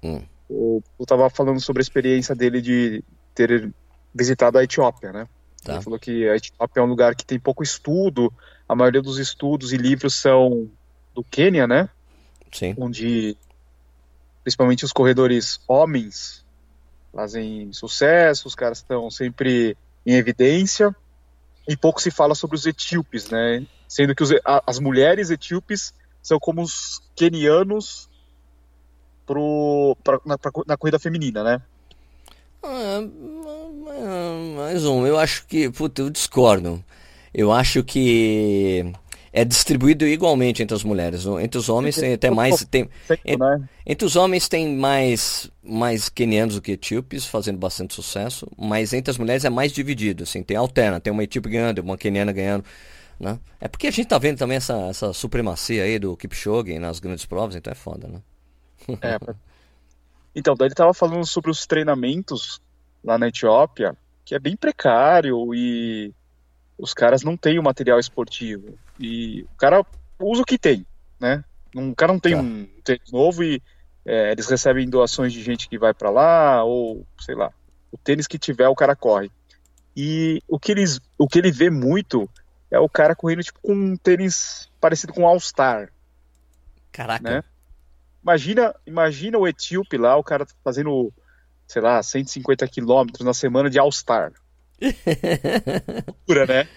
[0.03, 0.21] Hum.
[0.51, 3.03] Eu estava falando sobre a experiência dele de
[3.35, 3.73] ter
[4.15, 5.29] visitado a Etiópia, né?
[5.63, 5.75] Tá.
[5.75, 8.33] Ele falou que a Etiópia é um lugar que tem pouco estudo,
[8.69, 10.71] a maioria dos estudos e livros são
[11.15, 11.89] do Quênia, né?
[12.53, 12.75] Sim.
[12.79, 13.37] Onde
[14.43, 16.45] principalmente os corredores homens
[17.13, 20.95] fazem sucesso, os caras estão sempre em evidência
[21.69, 23.65] e pouco se fala sobre os etíopes, né?
[23.87, 28.09] Sendo que os, a, as mulheres etíopes são como os quenianos
[29.27, 31.63] pro, pra, na, pra, na corrida feminina, né?
[32.63, 33.01] Ah,
[34.57, 36.83] mais um, eu acho que, puta, eu discordo.
[37.35, 38.93] Eu acho que
[39.33, 41.25] é distribuído igualmente entre as mulheres.
[41.41, 42.65] Entre os homens tem até mais.
[42.65, 42.89] Tem,
[43.25, 43.47] entre,
[43.87, 49.11] entre os homens tem mais, mais quenianos do que etíopes, fazendo bastante sucesso, mas entre
[49.11, 50.25] as mulheres é mais dividido.
[50.25, 52.65] Assim, tem alterna, tem uma etíope ganhando, uma queniana ganhando.
[53.19, 53.39] Né?
[53.61, 57.25] É porque a gente tá vendo também essa, essa supremacia aí do Kipchoge nas grandes
[57.25, 58.21] provas, então é foda, né?
[59.01, 59.19] É,
[60.35, 62.61] Então, daí ele estava falando sobre os treinamentos
[63.05, 66.13] lá na Etiópia, que é bem precário e
[66.79, 68.79] os caras não têm o material esportivo.
[68.99, 69.85] E o cara
[70.19, 70.87] usa o que tem,
[71.21, 71.45] né?
[71.75, 72.41] O cara não tem tá.
[72.41, 73.63] um tênis novo e
[74.05, 77.53] é, eles recebem doações de gente que vai para lá, ou sei lá,
[77.91, 79.31] o tênis que tiver, o cara corre.
[79.97, 82.29] E o que, eles, o que ele vê muito
[82.71, 85.93] é o cara correndo tipo com um tênis parecido com um All-Star.
[86.91, 87.31] Caraca.
[87.31, 87.45] Né?
[88.23, 91.13] Imagina, imagina o etíope lá, o cara fazendo,
[91.67, 94.33] sei lá, 150 quilômetros na semana de All-Star.
[96.27, 96.69] Pura, né?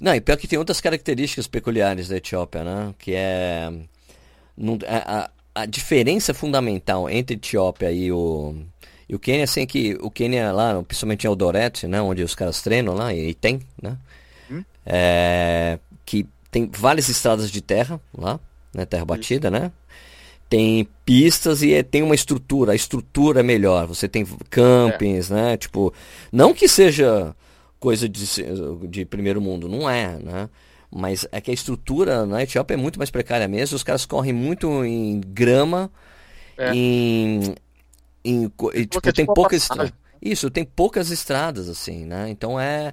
[0.00, 2.94] Não, e pior que tem outras características peculiares da Etiópia, né?
[2.98, 3.72] Que é.
[4.56, 8.56] Não, a, a, diferença fundamental entre a Etiópia e o,
[9.08, 12.02] e o Quênia, assim, que o Quênia lá, principalmente em Eldoret, né?
[12.02, 13.96] Onde os caras treinam lá, e, e tem, né?
[14.50, 14.64] Hum?
[14.84, 18.40] É, que tem várias estradas de terra lá,
[18.74, 18.84] né?
[18.84, 19.52] Terra batida, hum.
[19.52, 19.72] né?
[20.52, 25.34] Tem pistas e é, tem uma estrutura, a estrutura é melhor, você tem campings, é.
[25.34, 25.56] né?
[25.56, 25.94] Tipo,
[26.30, 27.34] não que seja
[27.80, 28.22] coisa de,
[28.86, 30.50] de primeiro mundo, não é, né?
[30.94, 34.34] Mas é que a estrutura na Etiópia é muito mais precária mesmo, os caras correm
[34.34, 35.90] muito em grama,
[36.58, 36.74] é.
[36.74, 37.54] em,
[38.22, 38.52] em,
[38.90, 39.66] tipo, tem poucas
[40.20, 42.28] Isso, tem poucas estradas, assim, né?
[42.28, 42.92] Então é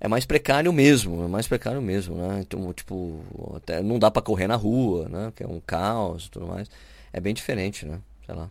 [0.00, 2.40] é mais precário mesmo, é mais precário mesmo, né?
[2.40, 3.20] Então, tipo,
[3.56, 5.32] até não dá para correr na rua, né?
[5.34, 6.70] Que é um caos e tudo mais.
[7.12, 8.00] É bem diferente, né?
[8.24, 8.48] Sei lá.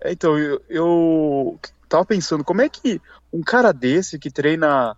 [0.00, 3.00] É, então, eu, eu tava pensando, como é que
[3.32, 4.96] um cara desse que treina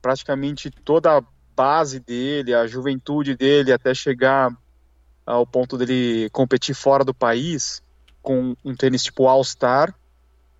[0.00, 1.22] praticamente toda a
[1.54, 4.56] base dele, a juventude dele, até chegar
[5.26, 7.82] ao ponto dele competir fora do país,
[8.22, 9.94] com um tênis tipo All-Star,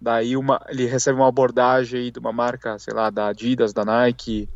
[0.01, 4.49] Daí uma, ele recebe uma abordagem de uma marca, sei lá, da Adidas, da Nike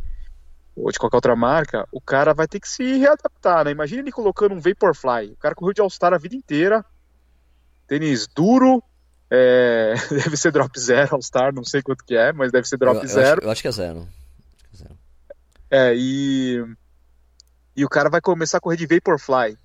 [0.75, 3.71] ou de qualquer outra marca, o cara vai ter que se readaptar, né?
[3.71, 5.33] Imagina ele colocando um Vaporfly.
[5.33, 6.85] O cara correu de All-Star a vida inteira,
[7.87, 8.83] tênis duro,
[9.31, 9.95] é...
[10.11, 13.03] deve ser drop zero All-Star, não sei quanto que é, mas deve ser drop eu,
[13.03, 13.39] eu zero.
[13.41, 14.09] Acho, eu acho que é zero.
[15.71, 16.65] É, e...
[17.75, 19.57] E o cara vai começar a correr de Vaporfly.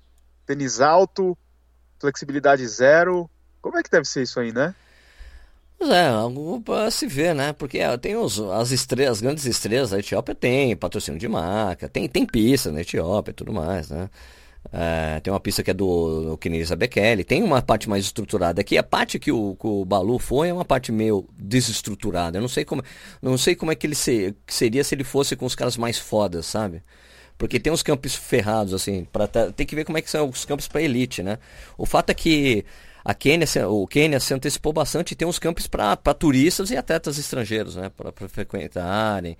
[0.46, 1.36] Tênis alto,
[2.00, 3.28] flexibilidade zero.
[3.60, 4.74] Como é que deve ser isso aí, né?
[5.80, 7.52] É, algo para se ver, né?
[7.52, 11.88] Porque é, tem os, as estrelas, as grandes estrelas da Etiópia tem patrocínio de marca,
[11.88, 14.10] tem, tem pista na Etiópia e tudo mais, né?
[14.72, 18.60] É, tem uma pista que é do, do Kenisa Bekele, tem uma parte mais estruturada
[18.60, 18.76] aqui.
[18.76, 22.38] A parte que o, que o Balu foi é uma parte meio desestruturada.
[22.38, 22.82] Eu não sei como,
[23.22, 25.96] não sei como é que ele se, seria se ele fosse com os caras mais
[25.98, 26.82] fodas, sabe?
[27.38, 30.44] Porque tem uns campos ferrados, assim, para tem que ver como é que são os
[30.44, 31.38] campos para elite, né?
[31.78, 32.64] O fato é que
[33.04, 37.18] a Quênia, o Quênia se antecipou bastante e tem uns campos para turistas e atletas
[37.18, 37.90] estrangeiros, né?
[37.90, 39.36] Para frequentarem.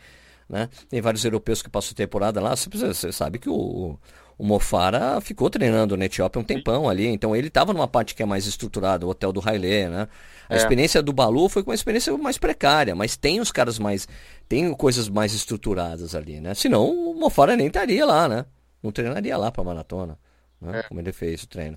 [0.49, 0.69] Né?
[0.89, 2.57] Tem vários europeus que passam temporada lá.
[2.57, 3.99] Você, você sabe que o,
[4.39, 8.23] o Mofara ficou treinando na Etiópia um tempão ali, então ele estava numa parte que
[8.23, 10.09] é mais estruturada, o hotel do Haile, né?
[10.49, 10.57] A é.
[10.57, 14.09] experiência do Balu foi uma experiência mais precária, mas tem os caras mais.
[14.49, 16.55] tem coisas mais estruturadas ali, né?
[16.55, 18.47] Senão o Mofara nem estaria lá, né?
[18.83, 20.17] Não treinaria lá para maratona.
[20.61, 20.81] né?
[20.81, 20.83] É.
[20.85, 21.77] Como ele fez o treino.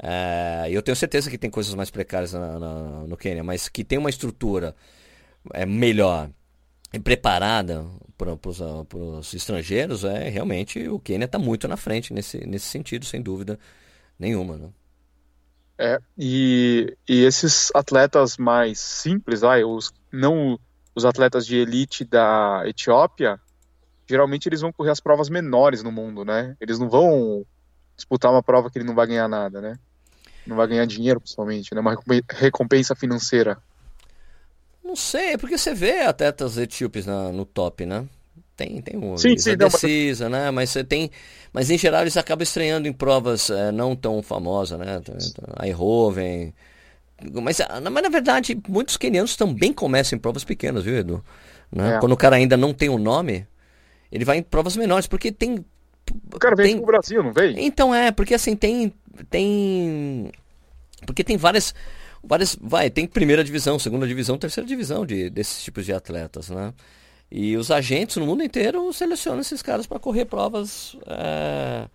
[0.00, 2.74] É, eu tenho certeza que tem coisas mais precárias na, na,
[3.06, 4.74] no Quênia, mas que tem uma estrutura
[5.52, 6.30] é, melhor
[6.92, 7.84] e preparada
[8.16, 13.20] para os estrangeiros, é realmente o Quênia está muito na frente nesse, nesse sentido, sem
[13.20, 13.58] dúvida
[14.18, 14.56] nenhuma.
[14.56, 14.68] Né?
[15.78, 20.58] É, e, e esses atletas mais simples, ah, os, não
[20.94, 23.40] os atletas de elite da Etiópia,
[24.08, 26.56] geralmente eles vão correr as provas menores no mundo, né?
[26.60, 27.46] Eles não vão
[27.94, 29.78] disputar uma prova que ele não vai ganhar nada, né?
[30.48, 31.80] Não vai ganhar dinheiro, principalmente, né?
[31.80, 31.96] Uma
[32.30, 33.58] recompensa financeira.
[34.82, 38.06] Não sei, é porque você vê atletas etíopes na, no top, né?
[38.56, 39.16] Tem, tem um.
[39.16, 40.40] Sim, sim, decisa, mas...
[40.40, 40.50] né?
[40.50, 41.10] Mas você tem.
[41.52, 45.00] Mas em geral eles acabam estreando em provas é, não tão famosas, né?
[45.62, 46.52] Eindhoven.
[47.42, 51.24] Mas, ah, mas na verdade, muitos quenianos também começam em provas pequenas, viu, Edu?
[51.70, 51.96] Né?
[51.96, 52.00] É.
[52.00, 53.46] Quando o cara ainda não tem o um nome,
[54.10, 55.64] ele vai em provas menores, porque tem.
[56.32, 56.76] O cara vem tem...
[56.76, 57.54] pro Brasil, não vem?
[57.64, 58.92] Então é, porque assim, tem.
[59.30, 60.30] Tem.
[61.06, 61.74] Porque tem várias.
[62.22, 62.56] Várias.
[62.60, 66.72] Vai, tem primeira divisão, segunda divisão, terceira divisão de, desses tipos de atletas, né?
[67.30, 70.96] E os agentes no mundo inteiro selecionam esses caras para correr provas.
[71.06, 71.88] É,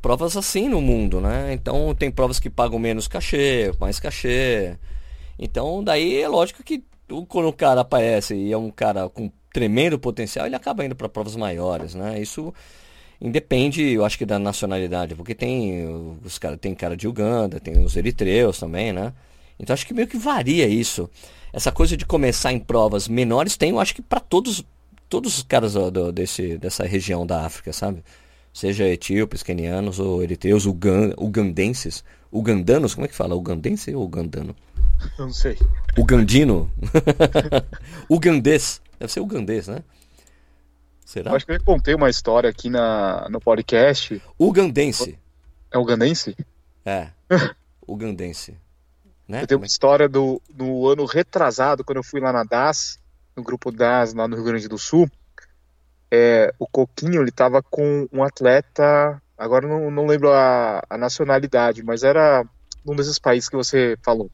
[0.00, 1.52] provas assim no mundo, né?
[1.52, 4.76] Então tem provas que pagam menos cachê, mais cachê.
[5.38, 6.84] Então daí é lógico que
[7.28, 11.08] quando o cara aparece e é um cara com tremendo potencial, ele acaba indo para
[11.08, 12.20] provas maiores, né?
[12.20, 12.52] Isso
[13.20, 15.86] independe, eu acho que da nacionalidade, porque tem
[16.24, 19.12] os cara, tem cara de Uganda, tem os eritreus também, né?
[19.58, 21.08] Então acho que meio que varia isso
[21.54, 24.64] essa coisa de começar em provas menores tem, eu acho que para todos
[25.08, 28.02] todos os caras do, desse, dessa região da África, sabe?
[28.52, 33.36] Seja etíopes, quenianos ou eritreus, ugan, ugandenses, ugandanos, como é que fala?
[33.36, 34.56] Ugandense ou ugandano?
[35.16, 35.56] Eu não sei.
[35.96, 36.68] Ugandino?
[38.10, 38.80] Ugandês.
[38.98, 39.84] Deve ser ugandês, né?
[41.14, 41.30] Será?
[41.30, 44.20] Eu acho que eu contei uma história aqui na, no podcast.
[44.36, 45.16] Ugandense.
[45.70, 46.36] É ugandense?
[46.84, 47.10] É.
[47.86, 48.58] Ugandense.
[49.28, 49.42] Né?
[49.42, 52.98] Eu tenho uma história do, do ano retrasado, quando eu fui lá na DAS,
[53.36, 55.08] no grupo DAS, lá no Rio Grande do Sul.
[56.10, 61.84] É, o Coquinho, ele tava com um atleta, agora não, não lembro a, a nacionalidade,
[61.84, 62.44] mas era
[62.84, 64.28] um desses países que você falou.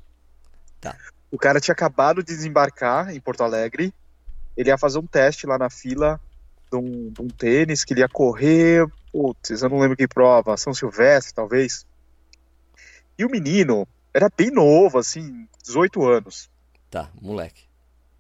[0.81, 0.97] Tá.
[1.31, 3.93] O cara tinha acabado de desembarcar em Porto Alegre,
[4.57, 6.19] ele ia fazer um teste lá na fila
[6.71, 10.57] de um, de um tênis, que ele ia correr, putz, eu não lembro que prova,
[10.57, 11.87] São Silvestre, talvez.
[13.19, 16.51] E o menino, era bem novo, assim, 18 anos.
[16.91, 17.65] Tá, moleque.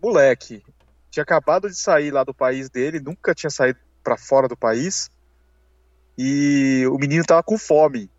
[0.01, 0.63] Moleque.
[1.11, 5.11] Tinha acabado de sair lá do país dele, nunca tinha saído para fora do país.
[6.17, 8.11] E o menino tava com fome.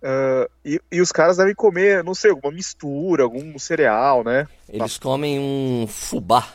[0.00, 4.46] Uh, e, e, os caras devem comer, não sei, alguma mistura, algum cereal, né?
[4.68, 6.46] Eles comem um fubá.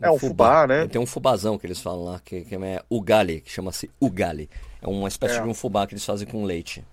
[0.00, 0.86] Um é um fubá, fubá, né?
[0.88, 4.48] Tem um fubazão que eles falam lá, que, que é ugali, que chama-se ugali.
[4.80, 5.42] É uma espécie é.
[5.42, 6.84] de um fubá que eles fazem com leite.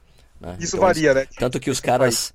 [0.42, 0.58] Né?
[0.60, 1.28] Isso então, varia, né?
[1.38, 2.34] Tanto que os caras.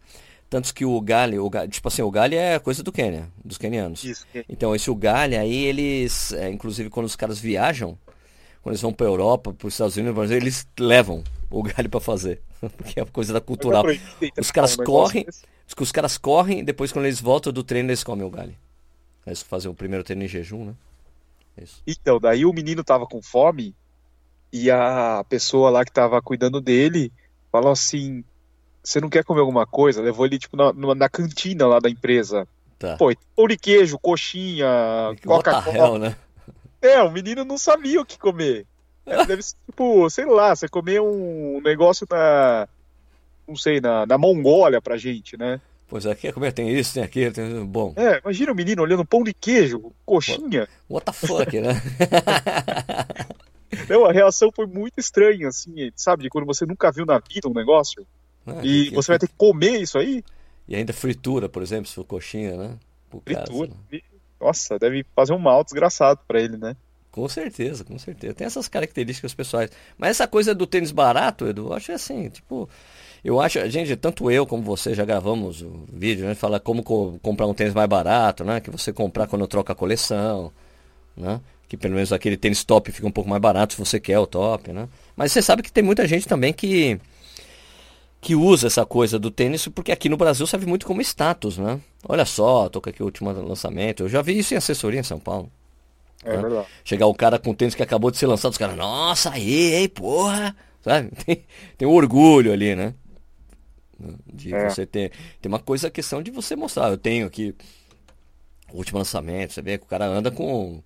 [0.48, 4.04] Tanto que o Gali, o tipo assim, o Gali é coisa do Quênia, dos quenianos.
[4.04, 4.24] Isso.
[4.48, 7.98] Então esse o Gali aí, eles, é, inclusive quando os caras viajam,
[8.62, 12.40] quando eles vão para Europa, para os Estados Unidos, eles levam o Gali para fazer,
[12.76, 13.84] porque é coisa da cultural.
[14.38, 15.26] Os caras correm,
[15.80, 18.30] os caras correm, depois quando eles voltam do treino eles comem o
[19.26, 20.74] Eles fazem o primeiro treino em jejum, né?
[21.56, 21.82] É isso.
[21.86, 23.74] Então, daí o menino tava com fome
[24.52, 27.12] e a pessoa lá que tava cuidando dele
[27.50, 28.22] falou assim:
[28.82, 30.00] você não quer comer alguma coisa?
[30.00, 32.46] Levou ele, tipo, na, na cantina lá da empresa.
[32.78, 32.96] Tá.
[32.96, 34.66] Pô, pão de queijo, coxinha,
[35.24, 35.98] Coca-Cola.
[35.98, 36.16] né?
[36.80, 38.66] É, o menino não sabia o que comer.
[39.04, 42.68] É, deve ser, tipo, sei lá, você comer um negócio na.
[43.48, 45.60] Não sei, na, na Mongólia pra gente, né?
[45.88, 47.64] Pois é, aqui é comer, tem isso, tem aquilo, tem.
[47.64, 47.94] Bom.
[47.96, 50.68] É, imagina o menino olhando pão de queijo, coxinha.
[50.90, 51.80] What the fuck, né?
[53.88, 56.28] Não, a reação foi muito estranha, assim, sabe?
[56.28, 58.04] Quando você nunca viu na vida um negócio
[58.44, 59.12] ah, e que, você que...
[59.12, 60.24] vai ter que comer isso aí.
[60.66, 62.78] E ainda fritura, por exemplo, se for coxinha, né?
[63.24, 63.70] fritura.
[63.90, 64.02] Cara,
[64.40, 66.76] Nossa, deve fazer um mal desgraçado para ele, né?
[67.16, 68.34] Com certeza, com certeza.
[68.34, 69.70] Tem essas características pessoais.
[69.96, 72.68] Mas essa coisa do tênis barato, Edu, eu acho assim, tipo.
[73.26, 76.34] Eu acho, gente, tanto eu como você já gravamos o vídeo, né?
[76.36, 78.60] Fala como co comprar um tênis mais barato, né?
[78.60, 80.52] Que você comprar quando troca a coleção,
[81.16, 81.40] né?
[81.68, 84.26] que pelo menos aquele tênis top fica um pouco mais barato se você quer o
[84.26, 84.88] top, né?
[85.16, 87.00] Mas você sabe que tem muita gente também que
[88.20, 91.80] que usa essa coisa do tênis porque aqui no Brasil serve muito como status, né?
[92.08, 94.04] Olha só, tô com aqui o último lançamento.
[94.04, 95.50] Eu já vi isso em assessoria em São Paulo.
[96.24, 96.42] É né?
[96.42, 96.66] verdade.
[96.84, 99.88] Chegar o cara com tênis que acabou de ser lançado, os caras, nossa, aí, ei,
[99.88, 100.54] porra!
[100.80, 101.10] Sabe?
[101.24, 101.44] Tem,
[101.76, 102.94] tem um orgulho ali, né?
[104.26, 104.68] De é.
[104.68, 105.12] você ter.
[105.40, 106.90] Tem uma coisa, a questão de você mostrar.
[106.90, 107.54] Eu tenho aqui
[108.72, 110.82] o último lançamento, você vê que o cara anda com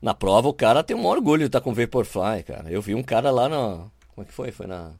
[0.00, 2.70] na prova o cara tem um orgulho de estar tá com Vaporfly, cara.
[2.70, 3.86] Eu vi um cara lá na.
[4.14, 4.50] Como é que foi?
[4.50, 4.92] Foi na.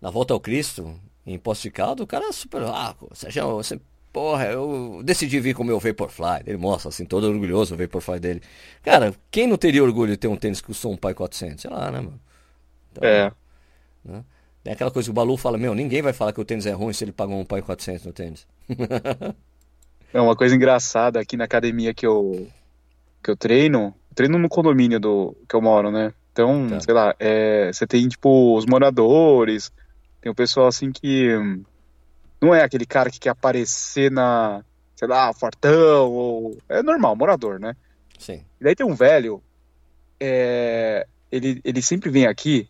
[0.00, 2.62] na volta ao Cristo, em Posto de Caldo, o cara é super.
[2.62, 3.80] Ah, Sérgio, você.
[4.12, 6.42] Porra, eu decidi vir com o meu Vaporfly.
[6.46, 8.42] Ele mostra assim, todo orgulhoso o Vaporfly dele.
[8.82, 11.60] Cara, quem não teria orgulho de ter um tênis que custou um pai 400?
[11.60, 12.18] Sei lá, né, mano?
[12.92, 13.30] Então, é.
[14.02, 14.24] Né?
[14.66, 16.72] Tem aquela coisa que o Balu fala, meu, ninguém vai falar que o tênis é
[16.72, 18.48] ruim se ele pagou um pai 400 no tênis.
[20.12, 22.48] é uma coisa engraçada aqui na academia que eu,
[23.22, 26.12] que eu treino, treino no condomínio do que eu moro, né?
[26.32, 26.80] Então, tá.
[26.80, 29.70] sei lá, é, você tem, tipo, os moradores,
[30.20, 31.28] tem o pessoal, assim, que
[32.42, 34.64] não é aquele cara que quer aparecer na,
[34.96, 36.58] sei lá, fortão, ou...
[36.68, 37.76] É normal, morador, né?
[38.18, 38.42] Sim.
[38.60, 39.40] E daí tem um velho,
[40.18, 42.68] é, ele, ele sempre vem aqui,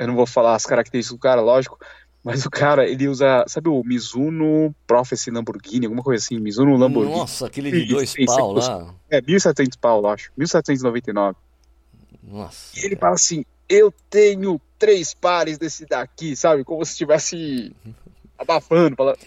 [0.00, 1.78] eu não vou falar as características do cara, lógico,
[2.24, 7.18] mas o cara, ele usa, sabe o Mizuno Prophecy Lamborghini, alguma coisa assim, Mizuno Lamborghini.
[7.18, 8.94] Nossa, aquele de dois pau lá.
[9.10, 11.36] É, 1.700 pau, eu acho, 1.799.
[12.22, 12.78] Nossa.
[12.78, 16.64] E ele fala assim, eu tenho três pares desse daqui, sabe?
[16.64, 17.76] Como se estivesse
[18.38, 19.18] abafando, falando,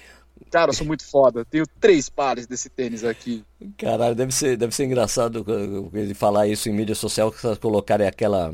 [0.50, 3.44] cara, eu sou muito foda, tenho três pares desse tênis aqui.
[3.78, 5.46] Caralho, deve ser, deve ser engraçado
[5.94, 8.54] ele falar isso em mídia social, que colocarem aquela,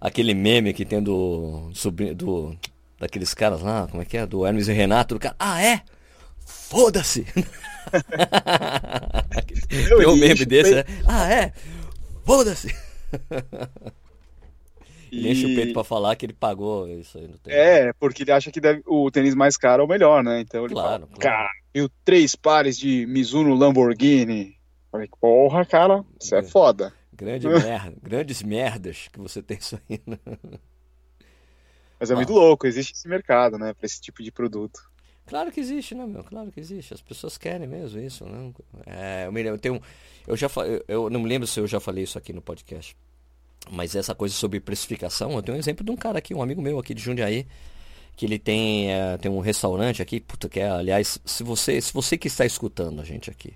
[0.00, 1.70] aquele meme que tem do,
[2.14, 2.56] do
[2.98, 4.26] daqueles caras lá, como é que é?
[4.26, 5.82] Do Hermes e Renato, do cara, ah é?
[6.38, 7.24] Foda-se!
[9.68, 10.84] tem um meme desse, né?
[11.06, 11.52] Ah é?
[12.24, 12.74] Foda-se!
[15.10, 17.58] Ele enche o peito pra falar que ele pagou isso aí no tênis.
[17.58, 20.40] É, porque ele acha que deve, o tênis mais caro é o melhor, né?
[20.40, 21.20] Então ele claro, fala, claro.
[21.20, 24.56] cara, eu três pares de Mizuno Lamborghini.
[24.90, 26.92] Falei, porra, cara, isso é, é foda.
[27.18, 30.00] Grande merda, grandes merdas que você tem isso aí.
[30.06, 30.18] Né?
[31.98, 32.16] Mas é ah.
[32.16, 34.88] muito louco, existe esse mercado, né, pra esse tipo de produto.
[35.26, 36.24] Claro que existe, né, meu?
[36.24, 36.94] Claro que existe.
[36.94, 38.50] As pessoas querem mesmo isso, né?
[38.86, 39.82] É, eu me lembro, eu tenho,
[40.26, 40.48] eu já,
[40.86, 42.96] eu não me lembro se eu já falei isso aqui no podcast.
[43.70, 46.62] Mas essa coisa sobre precificação, eu tenho um exemplo de um cara aqui, um amigo
[46.62, 47.46] meu aqui de Jundiaí,
[48.16, 51.92] que ele tem, é, tem um restaurante aqui, puta, que é, aliás, se você, se
[51.92, 53.52] você que está escutando a gente aqui,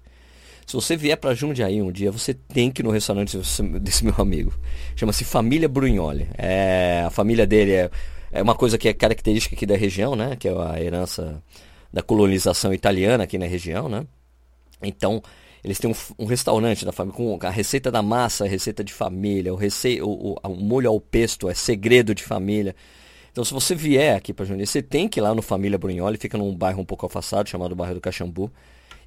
[0.66, 3.36] se você vier para Jundiaí um dia, você tem que ir no restaurante
[3.80, 4.52] desse meu amigo.
[4.96, 6.28] Chama-se Família Brugnoli.
[6.36, 7.90] É, a família dele é,
[8.30, 10.36] é uma coisa que é característica aqui da região, né?
[10.36, 11.42] Que é a herança
[11.92, 14.06] da colonização italiana aqui na região, né?
[14.82, 15.22] Então,
[15.62, 18.92] eles têm um, um, restaurante da família com a receita da massa, a receita de
[18.92, 20.00] família, o, rece...
[20.00, 22.74] o, o, o molho ao pesto é segredo de família.
[23.30, 26.18] Então, se você vier aqui para Jundiaí, você tem que ir lá no Família Brunholi,
[26.18, 28.50] fica num bairro um pouco afastado, chamado bairro do Caxambu,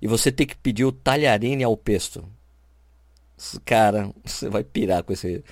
[0.01, 2.23] e você tem que pedir o talharine ao pesto.
[3.63, 5.43] Cara, você vai pirar com esse.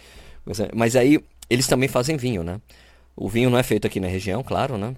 [0.73, 2.60] Mas aí, eles também fazem vinho, né?
[3.15, 4.95] O vinho não é feito aqui na região, claro, né?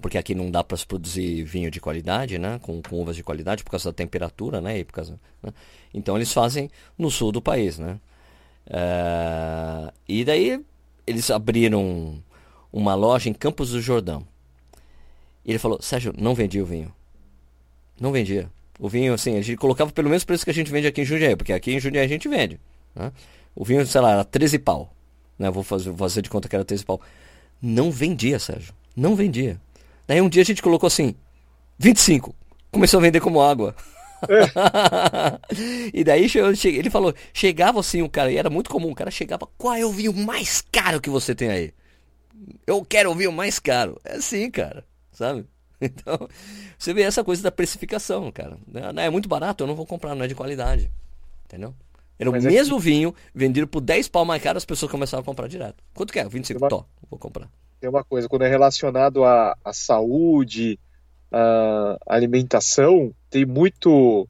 [0.00, 2.58] porque aqui não dá para se produzir vinho de qualidade, né?
[2.62, 4.78] Com, com, uvas de qualidade por causa da temperatura, né?
[4.78, 5.52] E por causa, né?
[5.92, 7.98] Então eles fazem no sul do país, né?
[8.66, 9.92] É...
[10.08, 10.62] E daí
[11.06, 12.22] eles abriram
[12.72, 14.26] uma loja em Campos do Jordão.
[15.44, 16.92] E ele falou, Sérgio, não vendia o vinho.
[17.98, 18.50] Não vendia.
[18.78, 21.04] O vinho, assim, a gente colocava pelo mesmo preço que a gente vende aqui em
[21.04, 22.60] Jundiaí, porque aqui em Jundiaí a gente vende.
[22.94, 23.10] Né?
[23.54, 24.92] O vinho, sei lá, era 13 pau.
[25.38, 25.50] Né?
[25.50, 27.00] Vou, fazer, vou fazer de conta que era 13 pau.
[27.60, 28.74] Não vendia, Sérgio.
[28.94, 29.60] Não vendia.
[30.06, 31.14] Daí um dia a gente colocou assim,
[31.78, 32.34] 25.
[32.70, 33.74] Começou a vender como água.
[34.28, 35.90] É.
[35.92, 36.26] e daí
[36.64, 39.84] ele falou, chegava assim o cara, e era muito comum, o cara chegava, qual é
[39.84, 41.74] o vinho mais caro que você tem aí?
[42.66, 44.00] Eu quero o vinho mais caro.
[44.04, 45.46] É assim, cara, sabe?
[45.80, 46.26] Então,
[46.78, 48.56] você vê essa coisa da precificação, cara.
[48.96, 50.90] É muito barato, eu não vou comprar, não é de qualidade.
[51.44, 51.74] Entendeu?
[52.18, 55.24] Era Mas o mesmo vinho vendido por 10 pau mais caro, as pessoas começaram a
[55.24, 55.84] comprar direto.
[55.92, 56.26] Quanto que é?
[56.26, 56.58] 25?
[56.58, 56.68] Uma...
[56.70, 60.78] Tó, vou comprar tem uma coisa, quando é relacionado à, à saúde,
[61.30, 64.28] à alimentação, tem muito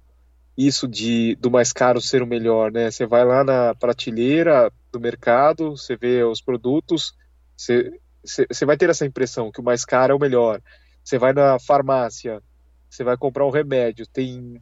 [0.57, 2.91] isso de do mais caro ser o melhor, né?
[2.91, 7.15] Você vai lá na prateleira do mercado, você vê os produtos,
[7.57, 10.61] você, você, você vai ter essa impressão que o mais caro é o melhor.
[11.07, 12.43] Você vai na farmácia,
[12.91, 14.61] você vai comprar um remédio, tem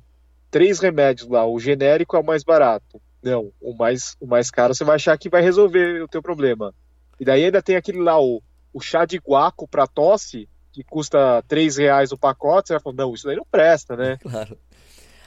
[0.50, 3.00] três remédios lá, o genérico é o mais barato.
[3.22, 6.74] Não, o mais, o mais caro você vai achar que vai resolver o teu problema.
[7.18, 8.42] E daí ainda tem aquele lá, o
[8.74, 12.96] o chá de guaco para tosse, que custa 3 reais o pacote, você vai falar,
[12.96, 14.18] não, isso daí não presta, né?
[14.20, 14.58] Claro.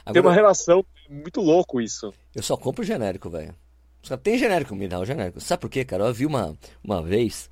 [0.05, 2.13] Agora, Tem uma relação muito louco isso.
[2.33, 3.53] Eu só compro genérico, velho.
[4.01, 5.41] Só tem genérico, me dá o genérico.
[5.41, 6.05] Sabe por quê, cara?
[6.05, 7.49] Eu vi uma, uma vez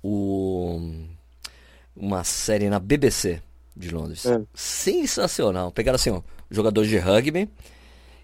[0.00, 0.78] o,
[1.96, 3.40] uma série na BBC
[3.76, 4.26] de Londres.
[4.26, 4.40] É.
[4.54, 5.70] Sensacional.
[5.72, 7.48] Pegaram assim, ó, jogadores de rugby.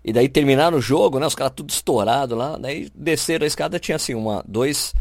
[0.05, 1.27] E daí terminaram o jogo, né?
[1.27, 2.57] Os caras tudo estourado lá.
[2.57, 4.93] Daí desceram a escada, tinha assim, uma, dois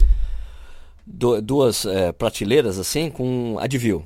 [1.05, 4.05] do, duas é, prateleiras assim com Advil,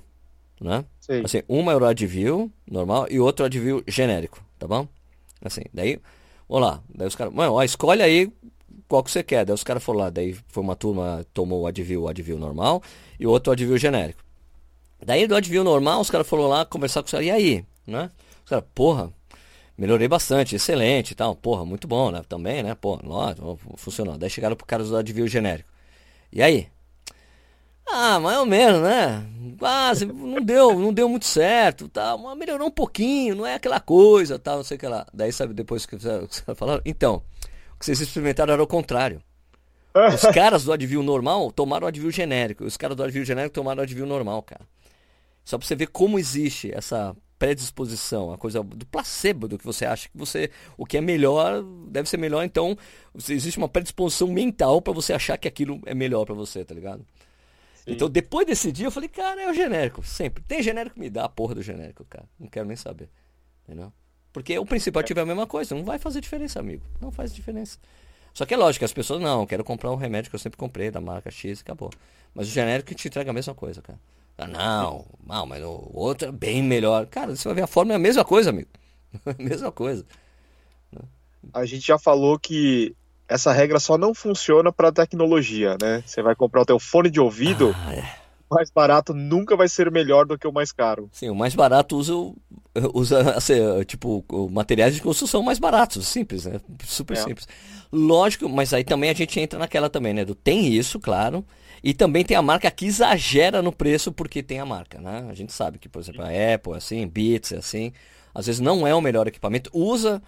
[0.60, 0.86] né?
[1.00, 1.22] Sim.
[1.24, 4.88] Assim, uma era o Advil normal e outro Advil genérico, tá bom?
[5.44, 6.00] Assim, daí,
[6.48, 8.32] vamos lá, daí os caras, mano, ó, escolhe aí
[8.88, 9.46] qual que você quer.
[9.46, 12.82] Daí os caras foram lá, daí foi uma turma tomou o Advil, o Advil normal
[13.20, 14.25] e o outro o Advil genérico.
[15.04, 17.66] Daí do Advil normal, os caras foram lá conversar com os caras, e aí?
[17.86, 18.10] Né?
[18.44, 19.12] Os caras, porra,
[19.78, 22.22] melhorei bastante, excelente e tal, porra, muito bom, né?
[22.28, 22.76] Também, né?
[22.76, 23.38] Pô, nossa,
[23.76, 24.18] funcionou.
[24.18, 25.70] Daí chegaram pro cara do Advil genérico.
[26.32, 26.68] E aí?
[27.88, 29.26] Ah, mais ou menos, né?
[29.60, 33.80] Quase, não deu, não deu muito certo, tal, mas melhorou um pouquinho, não é aquela
[33.80, 35.06] coisa, tal, não sei o que lá.
[35.14, 36.82] Daí sabe depois que vocês falaram?
[36.84, 37.22] Então,
[37.76, 39.22] o que vocês experimentaram era o contrário.
[40.14, 43.82] Os caras do Advil normal tomaram o Advil genérico, os caras do Advil genérico tomaram
[43.82, 44.62] o Advil normal, cara.
[45.46, 49.86] Só pra você ver como existe essa predisposição, a coisa do placebo, do que você
[49.86, 52.78] acha que você, o que é melhor, deve ser melhor, então
[53.30, 57.06] existe uma predisposição mental para você achar que aquilo é melhor para você, tá ligado?
[57.88, 60.04] Então, depois desse dia, eu falei, cara, é o genérico.
[60.04, 60.44] Sempre.
[60.44, 62.26] Tem genérico, me dá a porra do genérico, cara.
[62.40, 63.10] Não quero nem saber.
[63.64, 63.94] Entendeu?
[64.34, 65.76] Porque o principal tiver a mesma coisa.
[65.76, 66.84] Não vai fazer diferença, amigo.
[67.00, 67.78] Não faz diferença.
[68.34, 70.90] Só que é lógico, as pessoas, não, quero comprar um remédio que eu sempre comprei,
[70.90, 71.92] da marca X e acabou.
[72.34, 74.00] Mas o genérico te entrega a mesma coisa, cara.
[74.38, 77.06] Ah, não, não, mas o outro é bem melhor.
[77.06, 78.70] Cara, você vai ver a forma é a mesma coisa, amigo.
[79.40, 80.06] mesma coisa.
[81.54, 82.96] A gente já falou que
[83.28, 86.04] essa regra só não funciona para tecnologia, né?
[86.06, 88.02] Você vai comprar o teu fone de ouvido, ah, é.
[88.50, 91.10] o mais barato nunca vai ser melhor do que o mais caro.
[91.12, 92.14] Sim, o mais barato usa,
[92.94, 93.56] usa assim,
[93.86, 96.60] tipo, materiais de construção mais baratos, simples, né?
[96.84, 97.22] Super é.
[97.22, 97.48] simples.
[97.92, 100.26] Lógico, mas aí também a gente entra naquela também, né?
[100.26, 101.46] Do, tem isso, claro.
[101.86, 105.28] E também tem a marca que exagera no preço porque tem a marca, né?
[105.30, 107.94] A gente sabe que, por exemplo, a Apple é assim, Beats é assim.
[108.34, 109.70] Às vezes não é o melhor equipamento.
[109.72, 110.20] Usa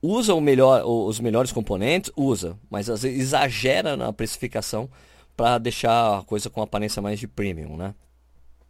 [0.00, 4.88] usa o melhor, os melhores componentes, usa, mas às vezes exagera na precificação
[5.36, 7.94] para deixar a coisa com aparência mais de premium, né?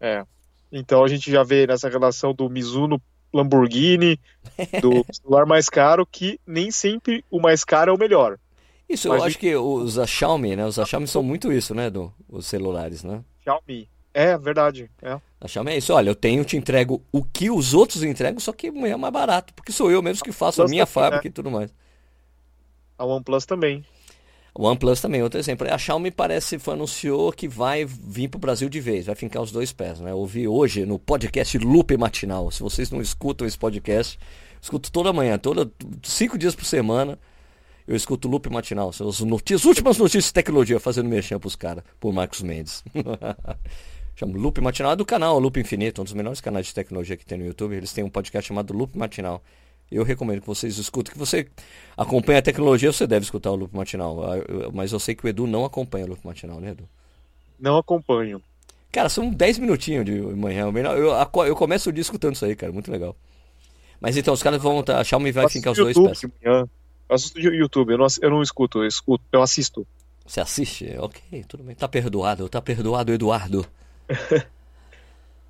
[0.00, 0.24] É.
[0.70, 3.00] Então a gente já vê nessa relação do Mizuno
[3.32, 4.18] Lamborghini,
[4.80, 8.38] do celular mais caro, que nem sempre o mais caro é o melhor.
[8.94, 10.64] Isso, mas eu acho que os a Xiaomi, né?
[10.64, 11.90] Os a Xiaomi são muito isso, né?
[11.90, 13.22] Do, os celulares, né?
[13.42, 13.88] Xiaomi.
[14.14, 14.90] É, verdade.
[15.02, 15.20] É.
[15.40, 18.52] A Xiaomi é isso, olha, eu tenho, te entrego o que os outros entregam, só
[18.52, 21.24] que é mais barato, porque sou eu mesmo que faço a, a minha também, fábrica
[21.24, 21.28] né?
[21.28, 21.74] e tudo mais.
[22.96, 23.84] A OnePlus também.
[24.54, 25.66] O OnePlus também, outro exemplo.
[25.68, 29.42] A Xiaomi parece, foi, anunciou que vai vir para o Brasil de vez, vai fincar
[29.42, 30.12] os dois pés, né?
[30.12, 32.52] Eu ouvi hoje no podcast Loop Matinal.
[32.52, 34.16] Se vocês não escutam esse podcast,
[34.62, 35.68] escuto toda manhã, toda,
[36.04, 37.18] cinco dias por semana,
[37.86, 38.92] eu escuto Loop Matinal.
[38.92, 42.82] São as notícias, últimas notícias de tecnologia, fazendo mexer para os caras, por Marcos Mendes.
[44.16, 47.26] Chama Loop Matinal, é do canal Loop Infinito, um dos melhores canais de tecnologia que
[47.26, 47.74] tem no YouTube.
[47.74, 49.42] Eles têm um podcast chamado Loop Matinal.
[49.90, 51.46] Eu recomendo que vocês escutem, que você
[51.96, 54.24] acompanha a tecnologia, você deve escutar o Loop Matinal.
[54.24, 54.36] Ah,
[54.72, 56.88] mas eu sei que o Edu não acompanha o Loop Matinal, né, Edu?
[57.58, 58.40] Não acompanho.
[58.90, 60.70] Cara, são 10 minutinhos de manhã.
[60.96, 62.72] Eu, eu começo o dia escutando isso aí, cara.
[62.72, 63.16] Muito legal.
[64.00, 64.82] Mas então, os caras vão.
[64.82, 66.24] Tá, a Xiaomi vai ficar os dois pés.
[67.08, 69.86] Eu assisto YouTube, eu não, eu não escuto, eu escuto, eu assisto.
[70.26, 70.96] Você assiste?
[70.98, 71.74] Ok, tudo bem.
[71.74, 73.66] Tá perdoado, tá perdoado, Eduardo.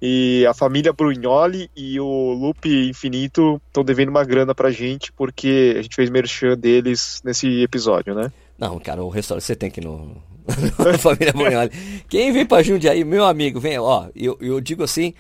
[0.03, 5.77] e a família Brugnoli e o Loop Infinito estão devendo uma grana pra gente porque
[5.79, 8.33] a gente fez merchan deles nesse episódio, né?
[8.59, 10.17] Não, cara, o restaurante você tem que ir no.
[10.99, 11.71] família Brugnoli.
[12.09, 15.15] Quem vem pra Jundiaí, meu amigo, vem, ó, eu, eu digo assim,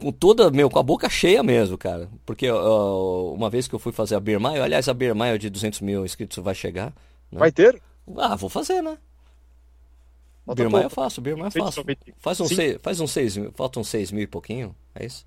[0.00, 2.08] com toda, meu, com a boca cheia mesmo, cara.
[2.24, 5.38] Porque uh, uma vez que eu fui fazer a Beer Mile, aliás, a Beer Mile
[5.38, 6.86] de 200 mil inscritos vai chegar.
[7.30, 7.38] Né?
[7.38, 7.80] Vai ter?
[8.16, 8.98] Ah, vou fazer, né?
[10.44, 11.84] Falta Birman eu faço, Birman eu faço.
[12.18, 15.24] Faz um, seis, faz um seis, faltam seis mil e pouquinho, é isso?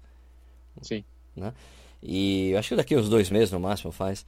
[0.82, 1.04] Sim.
[1.36, 1.54] Né?
[2.02, 4.26] E acho que daqui uns dois meses no máximo faz.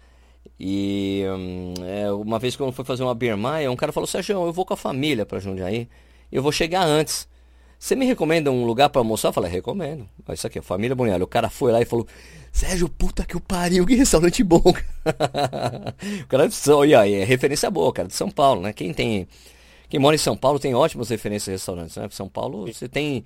[0.60, 4.46] E hum, é, uma vez que eu fui fazer uma Birmaia, um cara falou, Sérgio,
[4.46, 5.90] eu vou com a família pra Jundiaí,
[6.32, 7.28] eu vou chegar antes.
[7.86, 9.28] Você me recomenda um lugar para almoçar?
[9.28, 10.10] Eu falei, recomendo.
[10.34, 11.22] Isso aqui, família Bonhal.
[11.22, 12.08] O cara foi lá e falou,
[12.52, 14.64] Sérgio, puta que o pariu, que restaurante bom.
[16.24, 18.74] o cara de São, e aí, é referência boa, cara, de São Paulo, né?
[18.74, 19.28] Quem tem
[19.88, 22.08] quem mora em São Paulo tem ótimas referências a restaurantes, né?
[22.10, 23.24] São Paulo você tem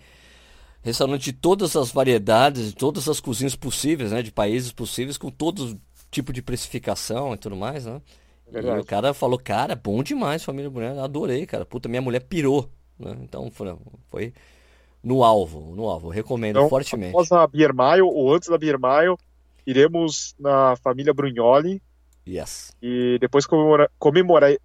[0.82, 4.22] restaurante de todas as variedades, de todas as cozinhas possíveis, né?
[4.22, 5.80] De países possíveis, com todo
[6.12, 8.02] tipo de precificação e tudo mais, né?
[8.52, 8.80] Verdade.
[8.80, 11.66] E o cara falou, cara, bom demais, família Bonham, adorei, cara.
[11.66, 12.70] Puta, minha mulher pirou,
[13.00, 13.18] né?
[13.22, 14.34] Então foi,
[15.04, 17.12] no alvo, no alvo, recomendo então, fortemente.
[17.12, 19.16] Após a Beer Mile, ou antes da Beer Mile,
[19.66, 21.82] iremos na família Brugnoli,
[22.30, 22.76] Yes.
[22.80, 24.60] E depois comemora, comemora,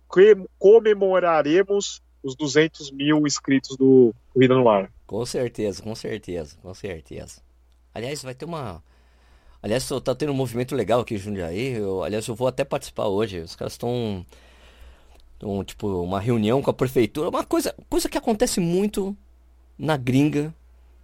[0.58, 4.90] comemoraremos os 200 mil inscritos do Corrida no Ar.
[5.06, 7.40] Com certeza, com certeza, com certeza.
[7.94, 8.82] Aliás, vai ter uma.
[9.62, 11.74] Aliás, tá tendo um movimento legal aqui em Jundiaí.
[11.74, 13.38] Eu, aliás, eu vou até participar hoje.
[13.38, 14.24] Os caras estão.
[15.64, 17.28] Tipo, uma reunião com a prefeitura.
[17.28, 19.16] Uma coisa, coisa que acontece muito
[19.78, 20.54] na gringa,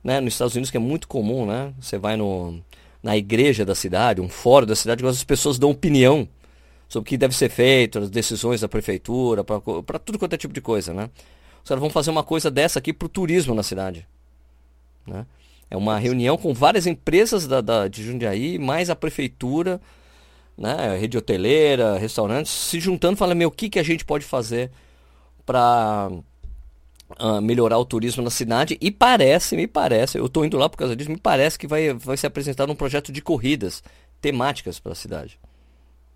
[0.02, 0.20] né?
[0.20, 1.74] Nos Estados Unidos, que é muito comum, né?
[1.80, 2.60] Você vai no,
[3.02, 6.28] na igreja da cidade, um fórum da cidade, as pessoas dão opinião
[6.88, 10.52] sobre o que deve ser feito, as decisões da prefeitura, para tudo quanto é tipo
[10.52, 11.08] de coisa, né?
[11.62, 14.06] Os caras vão fazer uma coisa dessa aqui pro turismo na cidade,
[15.06, 15.24] né?
[15.70, 19.80] É uma reunião com várias empresas da, da, de Jundiaí, mais a prefeitura,
[20.60, 24.70] né, rede hoteleira, restaurantes, se juntando, falando, meu, o que, que a gente pode fazer
[25.46, 26.22] para uh,
[27.18, 28.76] ah, melhorar o turismo na cidade?
[28.78, 31.94] E parece, me parece, eu estou indo lá por causa disso, me parece que vai,
[31.94, 33.82] vai ser apresentado um projeto de corridas
[34.20, 35.40] temáticas para a cidade.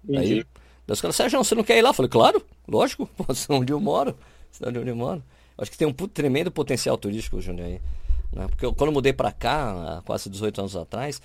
[0.06, 0.34] Entendi.
[0.34, 0.44] Aí,
[0.86, 1.88] os caras, Sérgio, você não quer ir lá?
[1.88, 3.08] Eu falei, claro, lógico,
[3.48, 4.14] onde eu moro,
[4.52, 5.24] cidade onde eu moro.
[5.56, 7.80] Acho que tem um tremendo potencial turístico Jundiaí.
[8.30, 8.46] Né?
[8.48, 11.22] Porque eu, quando eu mudei para cá, há quase 18 anos atrás,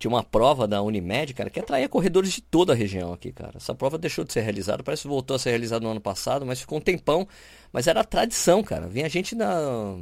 [0.00, 3.58] tinha uma prova da Unimed, cara, que atraía corredores de toda a região aqui, cara.
[3.58, 6.46] Essa prova deixou de ser realizada, parece que voltou a ser realizada no ano passado,
[6.46, 7.28] mas ficou um tempão.
[7.70, 8.88] Mas era tradição, cara.
[8.88, 9.94] Vinha gente da.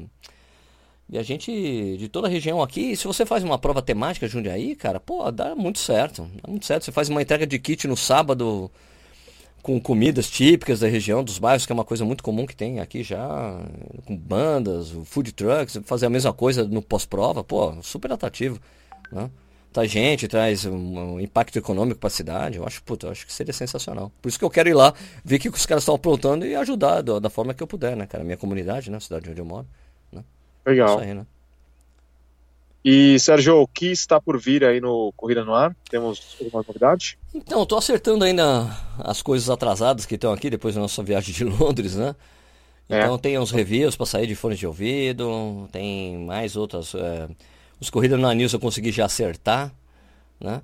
[1.11, 4.77] E a gente de toda a região aqui, se você faz uma prova temática Jundiaí,
[4.77, 6.31] cara, pô, dá muito certo.
[6.43, 6.85] Dá muito certo.
[6.85, 8.71] Você faz uma entrega de kit no sábado,
[9.63, 12.79] com comidas típicas da região, dos bairros, que é uma coisa muito comum que tem
[12.79, 13.27] aqui já,
[14.05, 18.61] com bandas, food trucks, fazer a mesma coisa no pós-prova, pô, super atrativo,
[19.11, 19.29] né?
[19.73, 23.27] Traz gente, traz um, um impacto econômico para a cidade, eu acho, puta, eu acho
[23.27, 24.11] que seria sensacional.
[24.21, 24.95] Por isso que eu quero ir lá,
[25.25, 27.97] ver o que os caras estão aprontando e ajudar da, da, forma que eu puder,
[27.97, 28.25] né, cara?
[28.25, 29.67] Minha comunidade, né, a cidade onde eu moro,
[30.11, 30.25] né?
[30.67, 30.97] Legal.
[30.97, 31.27] Isso aí, né?
[32.85, 35.77] E, Sérgio, o que está por vir aí no Corrida no Ar?
[35.91, 37.19] Temos alguma novidade?
[37.35, 41.45] Então, estou acertando ainda as coisas atrasadas que estão aqui depois da nossa viagem de
[41.45, 42.15] Londres, né?
[42.89, 43.01] É.
[43.01, 43.19] Então é.
[43.19, 46.95] tem uns reviews para sair de fones de ouvido, tem mais outras.
[46.95, 47.29] É...
[47.81, 49.73] Os Corridas no News eu consegui já acertar,
[50.41, 50.63] né?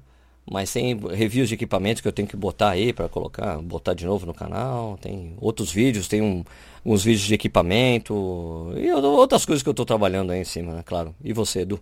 [0.51, 4.05] Mas tem reviews de equipamentos que eu tenho que botar aí para colocar, botar de
[4.05, 4.99] novo no canal.
[5.01, 6.45] Tem outros vídeos, tem um,
[6.85, 10.83] uns vídeos de equipamento e outras coisas que eu estou trabalhando aí em cima, né?
[10.85, 11.15] Claro.
[11.25, 11.81] E você, Edu?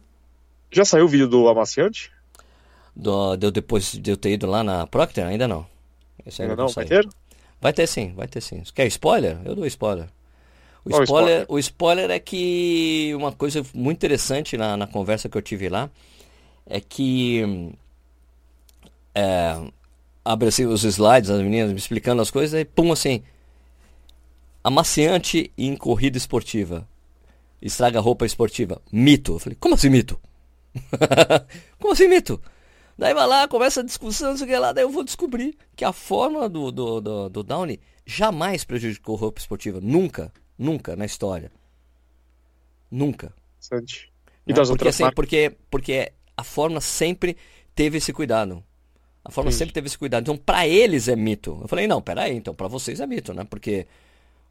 [0.71, 2.13] Já saiu o vídeo do amaciante?
[2.95, 5.27] Do, deu depois de eu ter ido lá na Procter?
[5.27, 5.67] Ainda não.
[6.25, 7.09] Esse ainda não, vai ter?
[7.61, 8.63] Vai ter sim, vai ter sim.
[8.75, 9.39] Quer spoiler?
[9.45, 10.09] Eu dou spoiler.
[10.85, 15.37] O spoiler, spoiler, o spoiler é que uma coisa muito interessante na, na conversa que
[15.39, 15.89] eu tive lá
[16.67, 17.73] é que
[19.15, 19.61] é,
[20.25, 23.23] abre assim os slides, as meninas me explicando as coisas, e pum assim,
[24.63, 26.89] amaciante em corrida esportiva,
[27.61, 29.35] estraga roupa esportiva, mito.
[29.35, 30.19] Eu falei, como assim mito?
[31.79, 32.41] Como assim, mito?
[32.97, 35.57] Daí vai lá, começa a discussão, não sei o que lá, daí eu vou descobrir
[35.75, 39.81] que a forma do, do, do, do Downey jamais prejudicou roupa esportiva.
[39.83, 40.33] Nunca,
[40.63, 41.51] nunca na história.
[42.91, 43.35] Nunca.
[43.59, 44.13] Interessante.
[44.47, 44.57] E né?
[44.57, 47.37] das porque, outras assim, porque, porque a Fórmula sempre
[47.75, 48.63] teve esse cuidado.
[49.25, 50.23] A Fórmula sempre teve esse cuidado.
[50.23, 51.59] Então, para eles é mito.
[51.63, 53.45] Eu falei, não, peraí, então, para vocês é mito, né?
[53.45, 53.87] Porque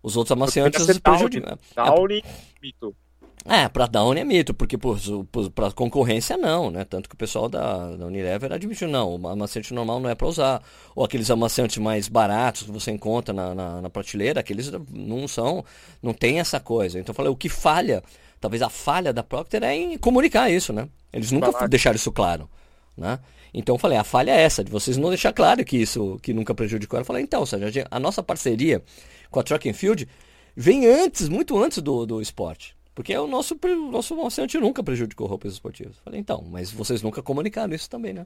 [0.01, 1.57] os outros amaciantes prejudicam.
[1.75, 2.95] Downey, é, mito.
[3.43, 6.85] É, para Down é mito, porque para concorrência não, né?
[6.85, 10.27] Tanto que o pessoal da, da Unilever admitiu, não, o amaciante normal não é para
[10.27, 10.61] usar.
[10.95, 15.65] Ou aqueles amaciantes mais baratos que você encontra na, na, na, prateleira, aqueles não são,
[16.03, 16.99] não tem essa coisa.
[16.99, 18.03] Então eu falei, o que falha,
[18.39, 20.87] talvez a falha da Procter é em comunicar isso, né?
[21.11, 22.47] Eles nunca deixaram isso claro,
[22.95, 23.19] né?
[23.51, 26.31] Então eu falei, a falha é essa, de vocês não deixar claro que isso que
[26.31, 26.99] nunca prejudicou.
[26.99, 28.83] Eu falei, então, seja, a nossa parceria
[29.31, 30.07] com a Track and Field
[30.55, 32.75] vem antes, muito antes do, do esporte.
[32.93, 35.97] Porque o nosso, o nosso anunciante nunca prejudicou roupas esportivas.
[36.03, 38.25] Falei, então, mas vocês nunca comunicaram isso também, né?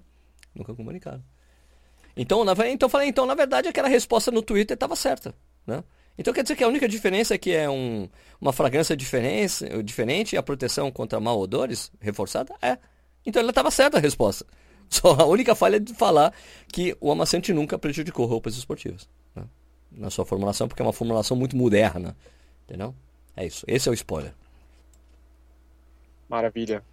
[0.53, 1.23] Nunca comunicaram.
[2.17, 5.35] Então, na, então falei, então, na verdade, aquela resposta no Twitter estava certa,
[5.67, 5.83] né?
[6.17, 8.07] Então quer dizer que a única diferença é que é um,
[8.39, 12.55] uma fragrância diferente, diferente e a proteção contra mal odores reforçada?
[12.61, 12.77] É.
[13.25, 14.45] Então ela estava certa a resposta.
[14.89, 16.33] Só a única falha é de falar
[16.71, 19.09] que o amaciante nunca prejudicou roupas esportivas.
[19.35, 19.43] Né?
[19.91, 22.15] Na sua formulação, porque é uma formulação muito moderna.
[22.63, 22.95] Entendeu?
[23.35, 23.65] É isso.
[23.67, 24.33] Esse é o spoiler.
[26.29, 26.83] Maravilha.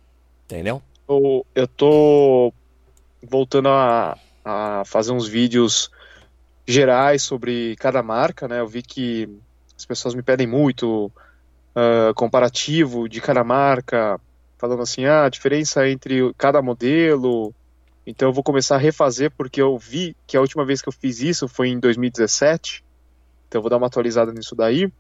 [0.45, 0.83] Entendeu?
[1.09, 2.53] Eu, eu tô
[3.23, 5.91] voltando a, a fazer uns vídeos
[6.67, 8.61] gerais sobre cada marca, né?
[8.61, 9.29] Eu vi que
[9.77, 11.11] as pessoas me pedem muito
[11.77, 14.21] uh, comparativo de cada marca,
[14.59, 17.55] falando assim, ah, a diferença entre cada modelo.
[18.07, 20.93] Então eu vou começar a refazer porque eu vi que a última vez que eu
[20.93, 22.85] fiz isso foi em 2017.
[23.49, 24.93] Então eu vou dar uma atualizada nisso daí.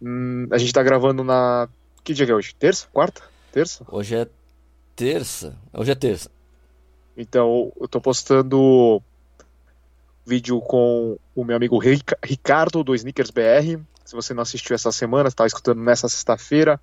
[0.00, 1.68] Hum, a gente está gravando na
[2.04, 2.54] que dia que é hoje?
[2.54, 2.86] Terça?
[2.92, 3.22] Quarta?
[3.50, 3.84] Terça?
[3.90, 4.28] Hoje é
[4.94, 5.56] terça.
[5.72, 6.30] Hoje é terça.
[7.16, 9.02] Então, eu tô postando
[10.26, 11.78] vídeo com o meu amigo
[12.22, 13.80] Ricardo do Sneakers BR.
[14.04, 16.78] Se você não assistiu essa semana, está escutando nessa sexta-feira,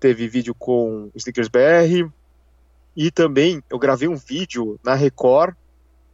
[0.00, 2.10] teve vídeo com o Sneakers BR.
[2.96, 5.54] E também eu gravei um vídeo na Record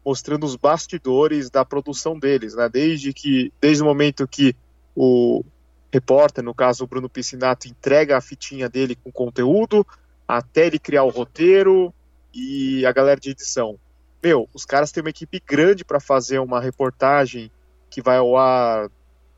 [0.04, 2.68] mostrando os bastidores da produção deles, né?
[2.68, 4.56] Desde que desde o momento que
[4.96, 5.44] o
[5.92, 9.86] repórter, no caso o Bruno Piscinato, entrega a fitinha dele com conteúdo,
[10.26, 11.92] até ele criar o roteiro
[12.32, 13.78] e a galera de edição.
[14.22, 17.50] Meu, os caras têm uma equipe grande para fazer uma reportagem
[17.88, 18.90] que vai ao ar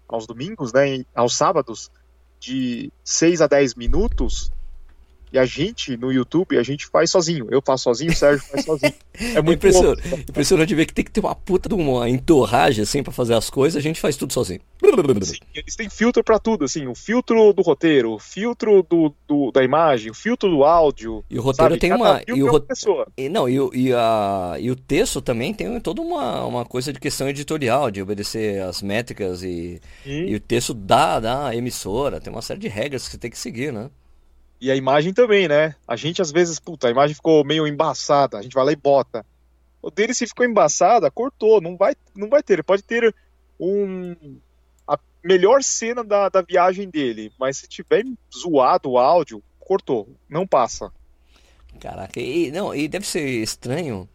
[0.09, 1.91] aos domingos, né, aos sábados,
[2.39, 4.53] de 6 a 10 minutos,
[5.33, 7.49] E a gente, no YouTube, a gente faz sozinho.
[7.51, 8.93] Eu faço sozinho, o Sérgio faz sozinho.
[9.35, 10.25] É muito impressionante, louco.
[10.31, 13.51] impressionante ver que tem que ter uma puta de uma entorragem assim para fazer as
[13.51, 14.61] coisas, a gente faz tudo sozinho.
[15.27, 19.53] Sim, eles têm filtro para tudo, assim, o filtro do roteiro, o filtro do, do,
[19.53, 21.23] da imagem, o filtro do áudio.
[21.31, 21.81] E o roteiro sabe?
[21.81, 22.23] tem Cada uma.
[22.27, 23.07] E o, é.
[23.19, 26.99] E, não, e, e, a, e o texto também tem toda uma, uma coisa de
[26.99, 30.31] questão editorial, de obedecer as métricas e, e...
[30.31, 33.39] e o texto da, da emissora, tem uma série de regras que você tem que
[33.39, 33.91] seguir, né?
[34.63, 35.75] E a imagem também, né?
[35.89, 38.77] A gente às vezes, puta, a imagem ficou meio embaçada, a gente vai lá e
[38.77, 39.27] bota.
[39.83, 42.53] O dele, se ficou embaçada, cortou, não vai, não vai ter.
[42.53, 43.13] Ele pode ter
[43.59, 44.15] um,
[44.87, 50.47] a melhor cena da, da viagem dele, mas se tiver zoado o áudio, cortou, não
[50.47, 50.93] passa.
[51.81, 54.09] Caraca, e, não, e deve ser estranho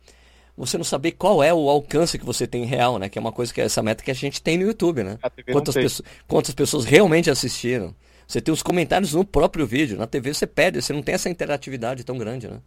[0.55, 3.09] você não saber qual é o alcance que você tem real, né?
[3.09, 5.19] Que é uma coisa que é essa meta que a gente tem no YouTube, né?
[5.51, 7.93] Quantas, pessoas, quantas pessoas realmente assistiram.
[8.27, 9.97] Você tem os comentários no próprio vídeo.
[9.97, 12.59] Na TV você perde, você não tem essa interatividade tão grande, né?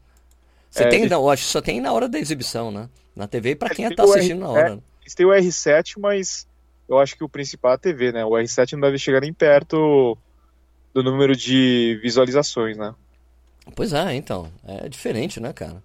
[0.71, 1.13] Você é, tem, eles...
[1.13, 2.89] eu acho só tem na hora da exibição, né?
[3.15, 4.41] Na TV para quem está assistindo R...
[4.41, 4.73] na hora.
[4.75, 6.47] É, eles têm o R7, mas
[6.89, 8.25] eu acho que o principal é a TV, né?
[8.25, 10.17] O R7 não deve chegar nem perto
[10.95, 12.95] do número de visualizações, né?
[13.77, 14.51] Pois é, então.
[14.67, 15.83] É diferente, né, cara?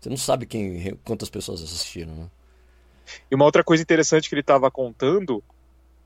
[0.00, 2.26] Você não sabe quem, quantas pessoas assistiram, né?
[3.30, 5.42] E uma outra coisa interessante que ele estava contando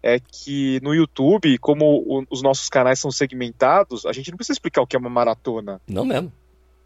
[0.03, 4.55] é que no YouTube, como o, os nossos canais são segmentados, a gente não precisa
[4.55, 5.81] explicar o que é uma maratona.
[5.87, 6.33] Não mesmo.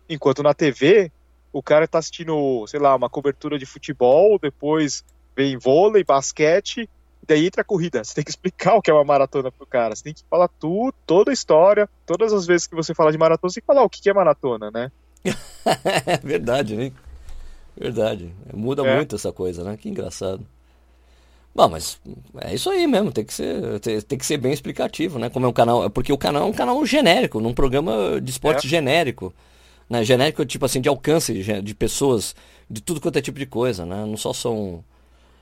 [0.09, 1.11] Enquanto na TV,
[1.53, 5.05] o cara tá assistindo, sei lá, uma cobertura de futebol, depois
[5.37, 6.89] vem vôlei, basquete,
[7.27, 8.03] daí entra a corrida.
[8.03, 9.95] Você tem que explicar o que é uma maratona pro cara.
[9.95, 11.89] Você tem que falar tudo, toda a história.
[12.07, 14.15] Todas as vezes que você fala de maratona, você tem que falar o que é
[14.15, 14.91] maratona, né?
[16.07, 16.93] é verdade, né?
[17.77, 18.35] Verdade.
[18.53, 18.97] Muda é.
[18.97, 19.77] muito essa coisa, né?
[19.77, 20.47] Que engraçado.
[21.55, 22.00] Bom, mas
[22.40, 25.28] é isso aí mesmo, tem que ser, tem, tem, que ser bem explicativo, né?
[25.28, 28.66] Como é um canal, porque o canal é um canal genérico, num programa de esporte
[28.66, 28.70] é.
[28.70, 29.34] genérico,
[29.88, 30.03] né?
[30.03, 32.34] Genérico tipo assim de alcance de, de, pessoas,
[32.70, 34.05] de tudo quanto é tipo de coisa, né?
[34.07, 34.82] Não só são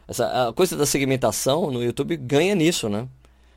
[0.09, 3.07] essa a coisa da segmentação no YouTube ganha nisso, né?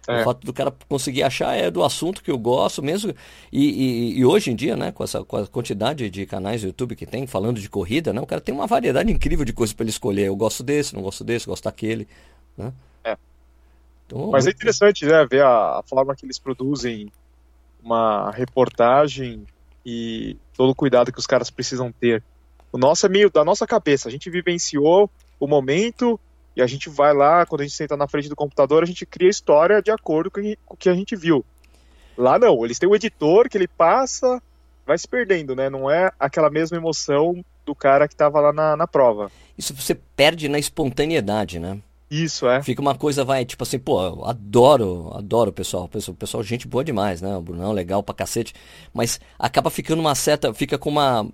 [0.08, 0.22] É.
[0.22, 3.14] O fato do cara conseguir achar é do assunto que eu gosto mesmo.
[3.52, 6.68] E, e, e, hoje em dia, né, com essa com a quantidade de canais do
[6.68, 9.74] YouTube que tem falando de corrida, né, o cara tem uma variedade incrível de coisas
[9.74, 10.28] para ele escolher.
[10.28, 12.08] Eu gosto desse, não gosto desse, gosto daquele.
[12.58, 12.74] Né?
[13.04, 13.18] É.
[14.06, 17.12] Então, Mas é interessante né, ver a, a, forma que eles produzem
[17.82, 19.46] uma reportagem
[19.86, 22.24] e todo o cuidado que os caras precisam ter.
[22.72, 24.08] O nosso é meio da nossa cabeça.
[24.08, 26.20] A gente vivenciou o momento
[26.56, 29.06] e a gente vai lá, quando a gente senta na frente do computador, a gente
[29.06, 30.40] cria a história de acordo com
[30.70, 31.44] o que a gente viu.
[32.18, 34.42] Lá não, eles têm o editor que ele passa,
[34.86, 35.70] vai se perdendo, né?
[35.70, 39.32] Não é aquela mesma emoção do cara que estava lá na, na prova.
[39.58, 41.80] Isso você perde na espontaneidade, né?
[42.14, 42.62] Isso, é.
[42.62, 45.90] Fica uma coisa, vai, tipo assim, pô, eu adoro, adoro o pessoal.
[45.92, 47.36] O pessoal, gente boa demais, né?
[47.36, 48.54] O Brunão, legal pra cacete.
[48.94, 50.54] Mas acaba ficando uma certa.
[50.54, 51.28] Fica com uma.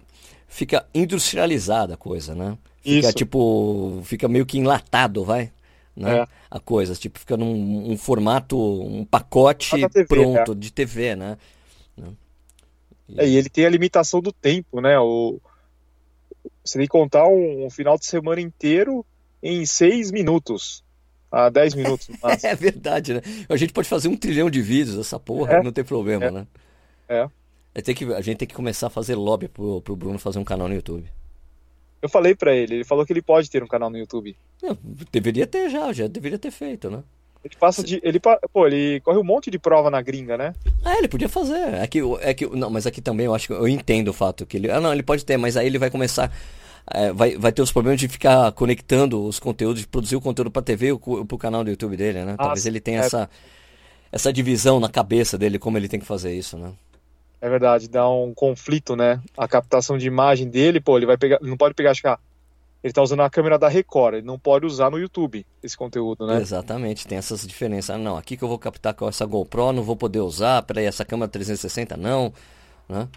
[0.47, 2.57] Fica industrializada a coisa, né?
[2.81, 3.13] Fica Isso.
[3.13, 3.99] tipo.
[4.05, 5.51] Fica meio que enlatado, vai.
[5.93, 6.19] Né?
[6.19, 6.27] É.
[6.49, 6.95] A coisa.
[6.95, 10.55] Tipo, fica num um formato, um pacote TV, pronto é.
[10.55, 11.37] de TV, né?
[13.09, 13.19] E...
[13.19, 14.97] É, e ele tem a limitação do tempo, né?
[14.97, 15.41] O...
[16.63, 19.05] Você tem que contar um, um final de semana inteiro
[19.41, 20.83] em seis minutos.
[21.31, 22.09] A dez minutos.
[22.43, 23.21] é verdade, né?
[23.47, 26.31] A gente pode fazer um trilhão de vídeos, essa porra, é, não tem problema, é,
[26.31, 26.47] né?
[27.07, 27.29] É.
[27.75, 30.39] é tem que, a gente tem que começar a fazer lobby pro, pro Bruno fazer
[30.39, 31.05] um canal no YouTube.
[32.01, 34.35] Eu falei para ele, ele falou que ele pode ter um canal no YouTube.
[34.61, 34.77] Não,
[35.11, 37.03] deveria ter já, já deveria ter feito, né?
[37.43, 38.01] Ele passa de.
[38.03, 40.53] Ele, pô, ele corre um monte de prova na gringa, né?
[40.83, 41.73] Ah, ele podia fazer.
[41.73, 44.45] É que, é que, não, mas aqui também eu acho que eu entendo o fato
[44.45, 44.69] que ele.
[44.69, 46.33] Ah, não, ele pode ter, mas aí ele vai começar
[46.91, 50.49] é, vai, vai ter os problemas de ficar conectando os conteúdos, de produzir o conteúdo
[50.49, 52.35] para TV ou para o canal do YouTube dele, né?
[52.37, 53.05] Talvez ele tenha é...
[53.05, 53.29] essa,
[54.11, 56.71] essa divisão na cabeça dele, como ele tem que fazer isso, né?
[57.41, 59.21] É verdade, dá um conflito, né?
[59.37, 62.19] A captação de imagem dele, pô, ele vai pegar, não pode pegar, acho que ah,
[62.83, 66.25] ele tá usando a câmera da Record, ele não pode usar no YouTube esse conteúdo,
[66.25, 66.41] né?
[66.41, 67.91] Exatamente, tem essas diferenças.
[67.91, 70.85] Ah, não, aqui que eu vou captar com essa GoPro, não vou poder usar, peraí,
[70.85, 72.33] essa câmera 360 não,
[72.89, 73.07] né?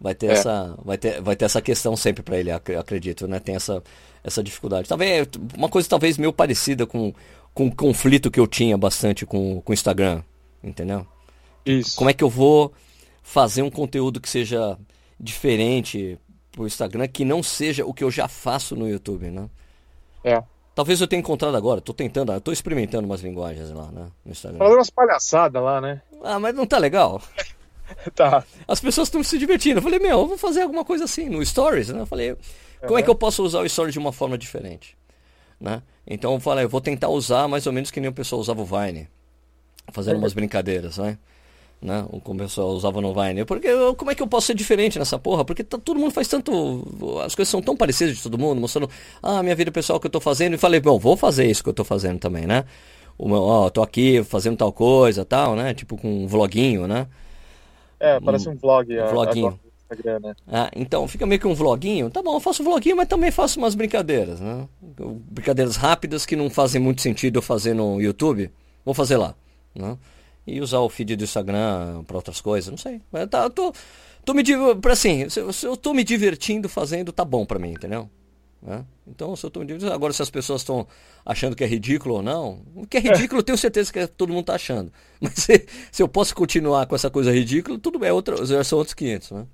[0.00, 0.32] Vai ter, é.
[0.32, 3.38] essa, vai ter, vai ter essa questão sempre para ele, acredito, né?
[3.38, 3.82] Tem essa,
[4.22, 4.88] essa dificuldade.
[4.88, 7.12] Talvez uma coisa talvez meio parecida com,
[7.54, 10.22] com o conflito que eu tinha bastante com o Instagram,
[10.62, 11.06] entendeu?
[11.64, 11.96] Isso.
[11.96, 12.72] Como é que eu vou
[13.22, 14.78] fazer um conteúdo que seja
[15.18, 16.18] diferente
[16.52, 19.48] pro Instagram, que não seja o que eu já faço no YouTube, né?
[20.22, 20.42] É.
[20.74, 24.08] Talvez eu tenha encontrado agora, tô tentando, tô experimentando umas linguagens lá, né?
[24.24, 24.58] No Instagram.
[24.58, 26.02] Falando umas palhaçadas lá, né?
[26.22, 27.22] Ah, mas não tá legal?
[28.14, 28.44] tá.
[28.66, 29.78] As pessoas estão se divertindo.
[29.78, 32.00] Eu falei, meu, eu vou fazer alguma coisa assim no Stories, né?
[32.00, 32.36] Eu falei,
[32.86, 34.96] como é que eu posso usar o Stories de uma forma diferente?
[35.60, 35.82] Né?
[36.06, 38.60] Então eu falei, eu vou tentar usar mais ou menos que nem o pessoal usava
[38.60, 39.08] o Vine.
[39.92, 41.18] Fazendo umas brincadeiras, né?
[41.80, 42.04] né?
[42.22, 43.44] Como o pessoal usava no Vine.
[43.44, 45.44] Porque como é que eu posso ser diferente nessa porra?
[45.44, 47.20] Porque tá, todo mundo faz tanto.
[47.24, 48.88] As coisas são tão parecidas de todo mundo, mostrando
[49.22, 50.54] ah, minha vida pessoal que eu tô fazendo.
[50.54, 52.64] E falei, bom, vou fazer isso que eu tô fazendo também, né?
[53.18, 55.74] Ó, tô aqui fazendo tal coisa tal, né?
[55.74, 57.06] Tipo com um vloguinho, né?
[58.04, 59.00] É, parece um, vlog.
[59.00, 59.60] Um vloguinho.
[59.90, 60.34] Instagram, né?
[60.46, 62.10] Ah, então fica meio que um vloguinho.
[62.10, 64.68] Tá bom, eu faço vloguinho, mas também faço umas brincadeiras, né?
[65.30, 68.50] Brincadeiras rápidas que não fazem muito sentido eu fazer no YouTube.
[68.84, 69.34] Vou fazer lá,
[69.74, 69.96] né?
[70.46, 73.00] E usar o feed do Instagram para outras coisas, não sei.
[73.10, 73.72] Mas tá, eu tô,
[74.24, 74.42] tô me
[74.90, 78.10] assim, se, se eu tô me divertindo fazendo, tá bom para mim, entendeu?
[78.64, 78.82] Né?
[79.06, 80.86] Então, se eu me divertindo, agora se as pessoas estão
[81.24, 84.06] achando que é ridículo ou não, o que é ridículo eu tenho certeza que é,
[84.06, 84.90] todo mundo tá achando.
[85.20, 88.64] Mas se, se, eu posso continuar com essa coisa ridícula, tudo bem, é outra, já
[88.64, 89.46] são outros 500, né?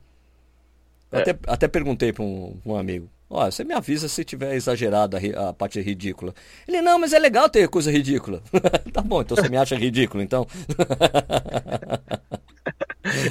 [1.11, 1.19] É.
[1.23, 3.11] Até, até perguntei para um, um, amigo.
[3.33, 6.35] Ó, você me avisa se tiver exagerado a, a, parte ridícula.
[6.67, 8.43] Ele, não, mas é legal ter coisa ridícula.
[8.93, 10.45] tá bom, então você me acha ridículo, então.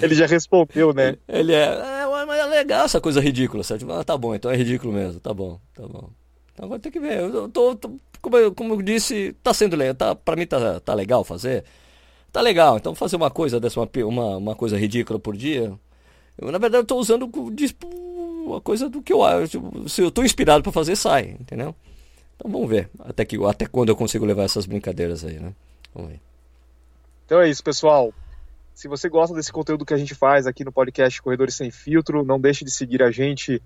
[0.01, 1.17] Ele já respondeu, né?
[1.27, 3.61] Ele é, é, mas é legal essa coisa ridícula.
[3.61, 3.91] Certo?
[3.91, 5.19] Ah, tá bom, então é ridículo mesmo.
[5.19, 6.09] Tá bom, tá bom.
[6.53, 7.19] Então agora tem que ver.
[7.19, 9.95] Eu tô, tô como, eu, como eu disse, tá sendo legal.
[9.95, 11.65] Tá, pra mim tá, tá legal fazer.
[12.31, 15.77] Tá legal, então fazer uma coisa dessa, uma, uma, uma coisa ridícula por dia,
[16.37, 17.29] eu, na verdade, estou usando
[18.49, 19.61] uma coisa do que eu acho.
[19.87, 21.75] Se eu estou inspirado para fazer, sai, entendeu?
[22.35, 25.53] Então vamos ver até, que, até quando eu consigo levar essas brincadeiras aí, né?
[25.93, 26.21] Vamos ver.
[27.25, 28.13] Então é isso, pessoal.
[28.73, 32.23] Se você gosta desse conteúdo que a gente faz aqui no podcast Corredores Sem Filtro,
[32.23, 33.61] não deixe de seguir a gente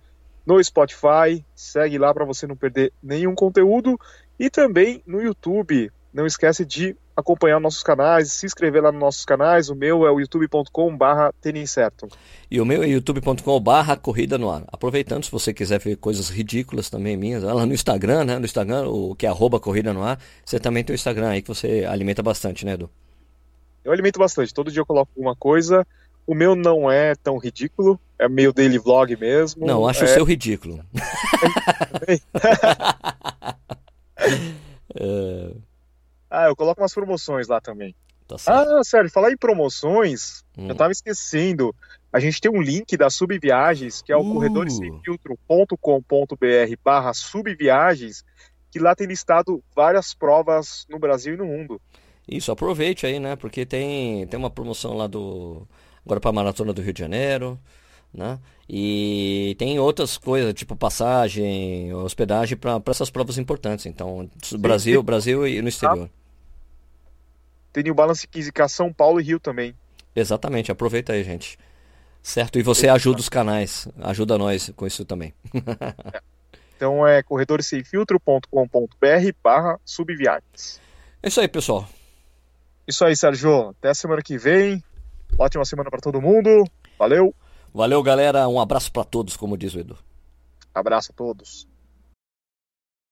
[0.45, 1.45] no Spotify.
[1.55, 3.99] Segue lá para você não perder nenhum conteúdo.
[4.39, 5.91] E também no YouTube.
[6.11, 9.70] Não esquece de acompanhar nossos canais, se inscrever lá nos nossos canais.
[9.70, 11.34] O meu é o youtube.com barra
[11.68, 12.07] certo.
[12.49, 14.64] E o meu é youtube.com barra corrida no ar.
[14.68, 18.39] Aproveitando, se você quiser ver coisas ridículas também minhas, lá no Instagram, né?
[18.39, 21.41] No Instagram, o que é arroba corrida no ar, você também tem o Instagram aí
[21.41, 22.89] que você alimenta bastante, né, Edu?
[23.84, 24.53] Eu alimento bastante.
[24.53, 25.86] Todo dia eu coloco alguma coisa.
[26.26, 29.68] O meu não é tão ridículo, é meio daily vlog mesmo.
[29.68, 30.05] Não, acho é...
[30.05, 30.80] o seu ridículo.
[34.95, 35.51] é...
[36.34, 37.95] Ah, eu coloco umas promoções lá também.
[38.27, 40.67] Tá ah, sério, falar em promoções, hum.
[40.67, 41.75] eu tava esquecendo.
[42.11, 44.34] A gente tem um link da Subviagens, que é o uh.
[44.34, 48.25] corredoressemfiltro.com.br barra subviagens,
[48.71, 51.79] que lá tem listado várias provas no Brasil e no mundo.
[52.27, 53.36] Isso, aproveite aí, né?
[53.36, 55.67] Porque tem, tem uma promoção lá do.
[56.03, 57.59] Agora para a Maratona do Rio de Janeiro,
[58.11, 58.39] né?
[58.67, 63.86] E tem outras coisas, tipo passagem, hospedagem para essas provas importantes.
[63.86, 64.27] Então,
[64.57, 65.03] Brasil.
[65.03, 66.09] Brasil e no exterior.
[67.74, 69.76] Tem o Balance 15K São Paulo e Rio também.
[70.15, 71.57] Exatamente, aproveita aí, gente.
[72.21, 72.57] Certo?
[72.57, 75.34] E você ajuda os canais, ajuda nós com isso também.
[76.13, 76.21] é.
[76.76, 78.47] Então é corredoressemfiltro.com.br
[79.41, 80.82] barra subviagens.
[81.21, 81.88] É isso aí, pessoal.
[82.88, 83.69] Isso aí, Sérgio.
[83.69, 84.84] Até a semana que vem.
[85.39, 86.65] Ótima semana para todo mundo.
[86.99, 87.34] Valeu.
[87.74, 88.47] Valeu, galera.
[88.49, 89.97] Um abraço para todos, como diz o Edu.
[90.76, 91.67] Abraço a todos.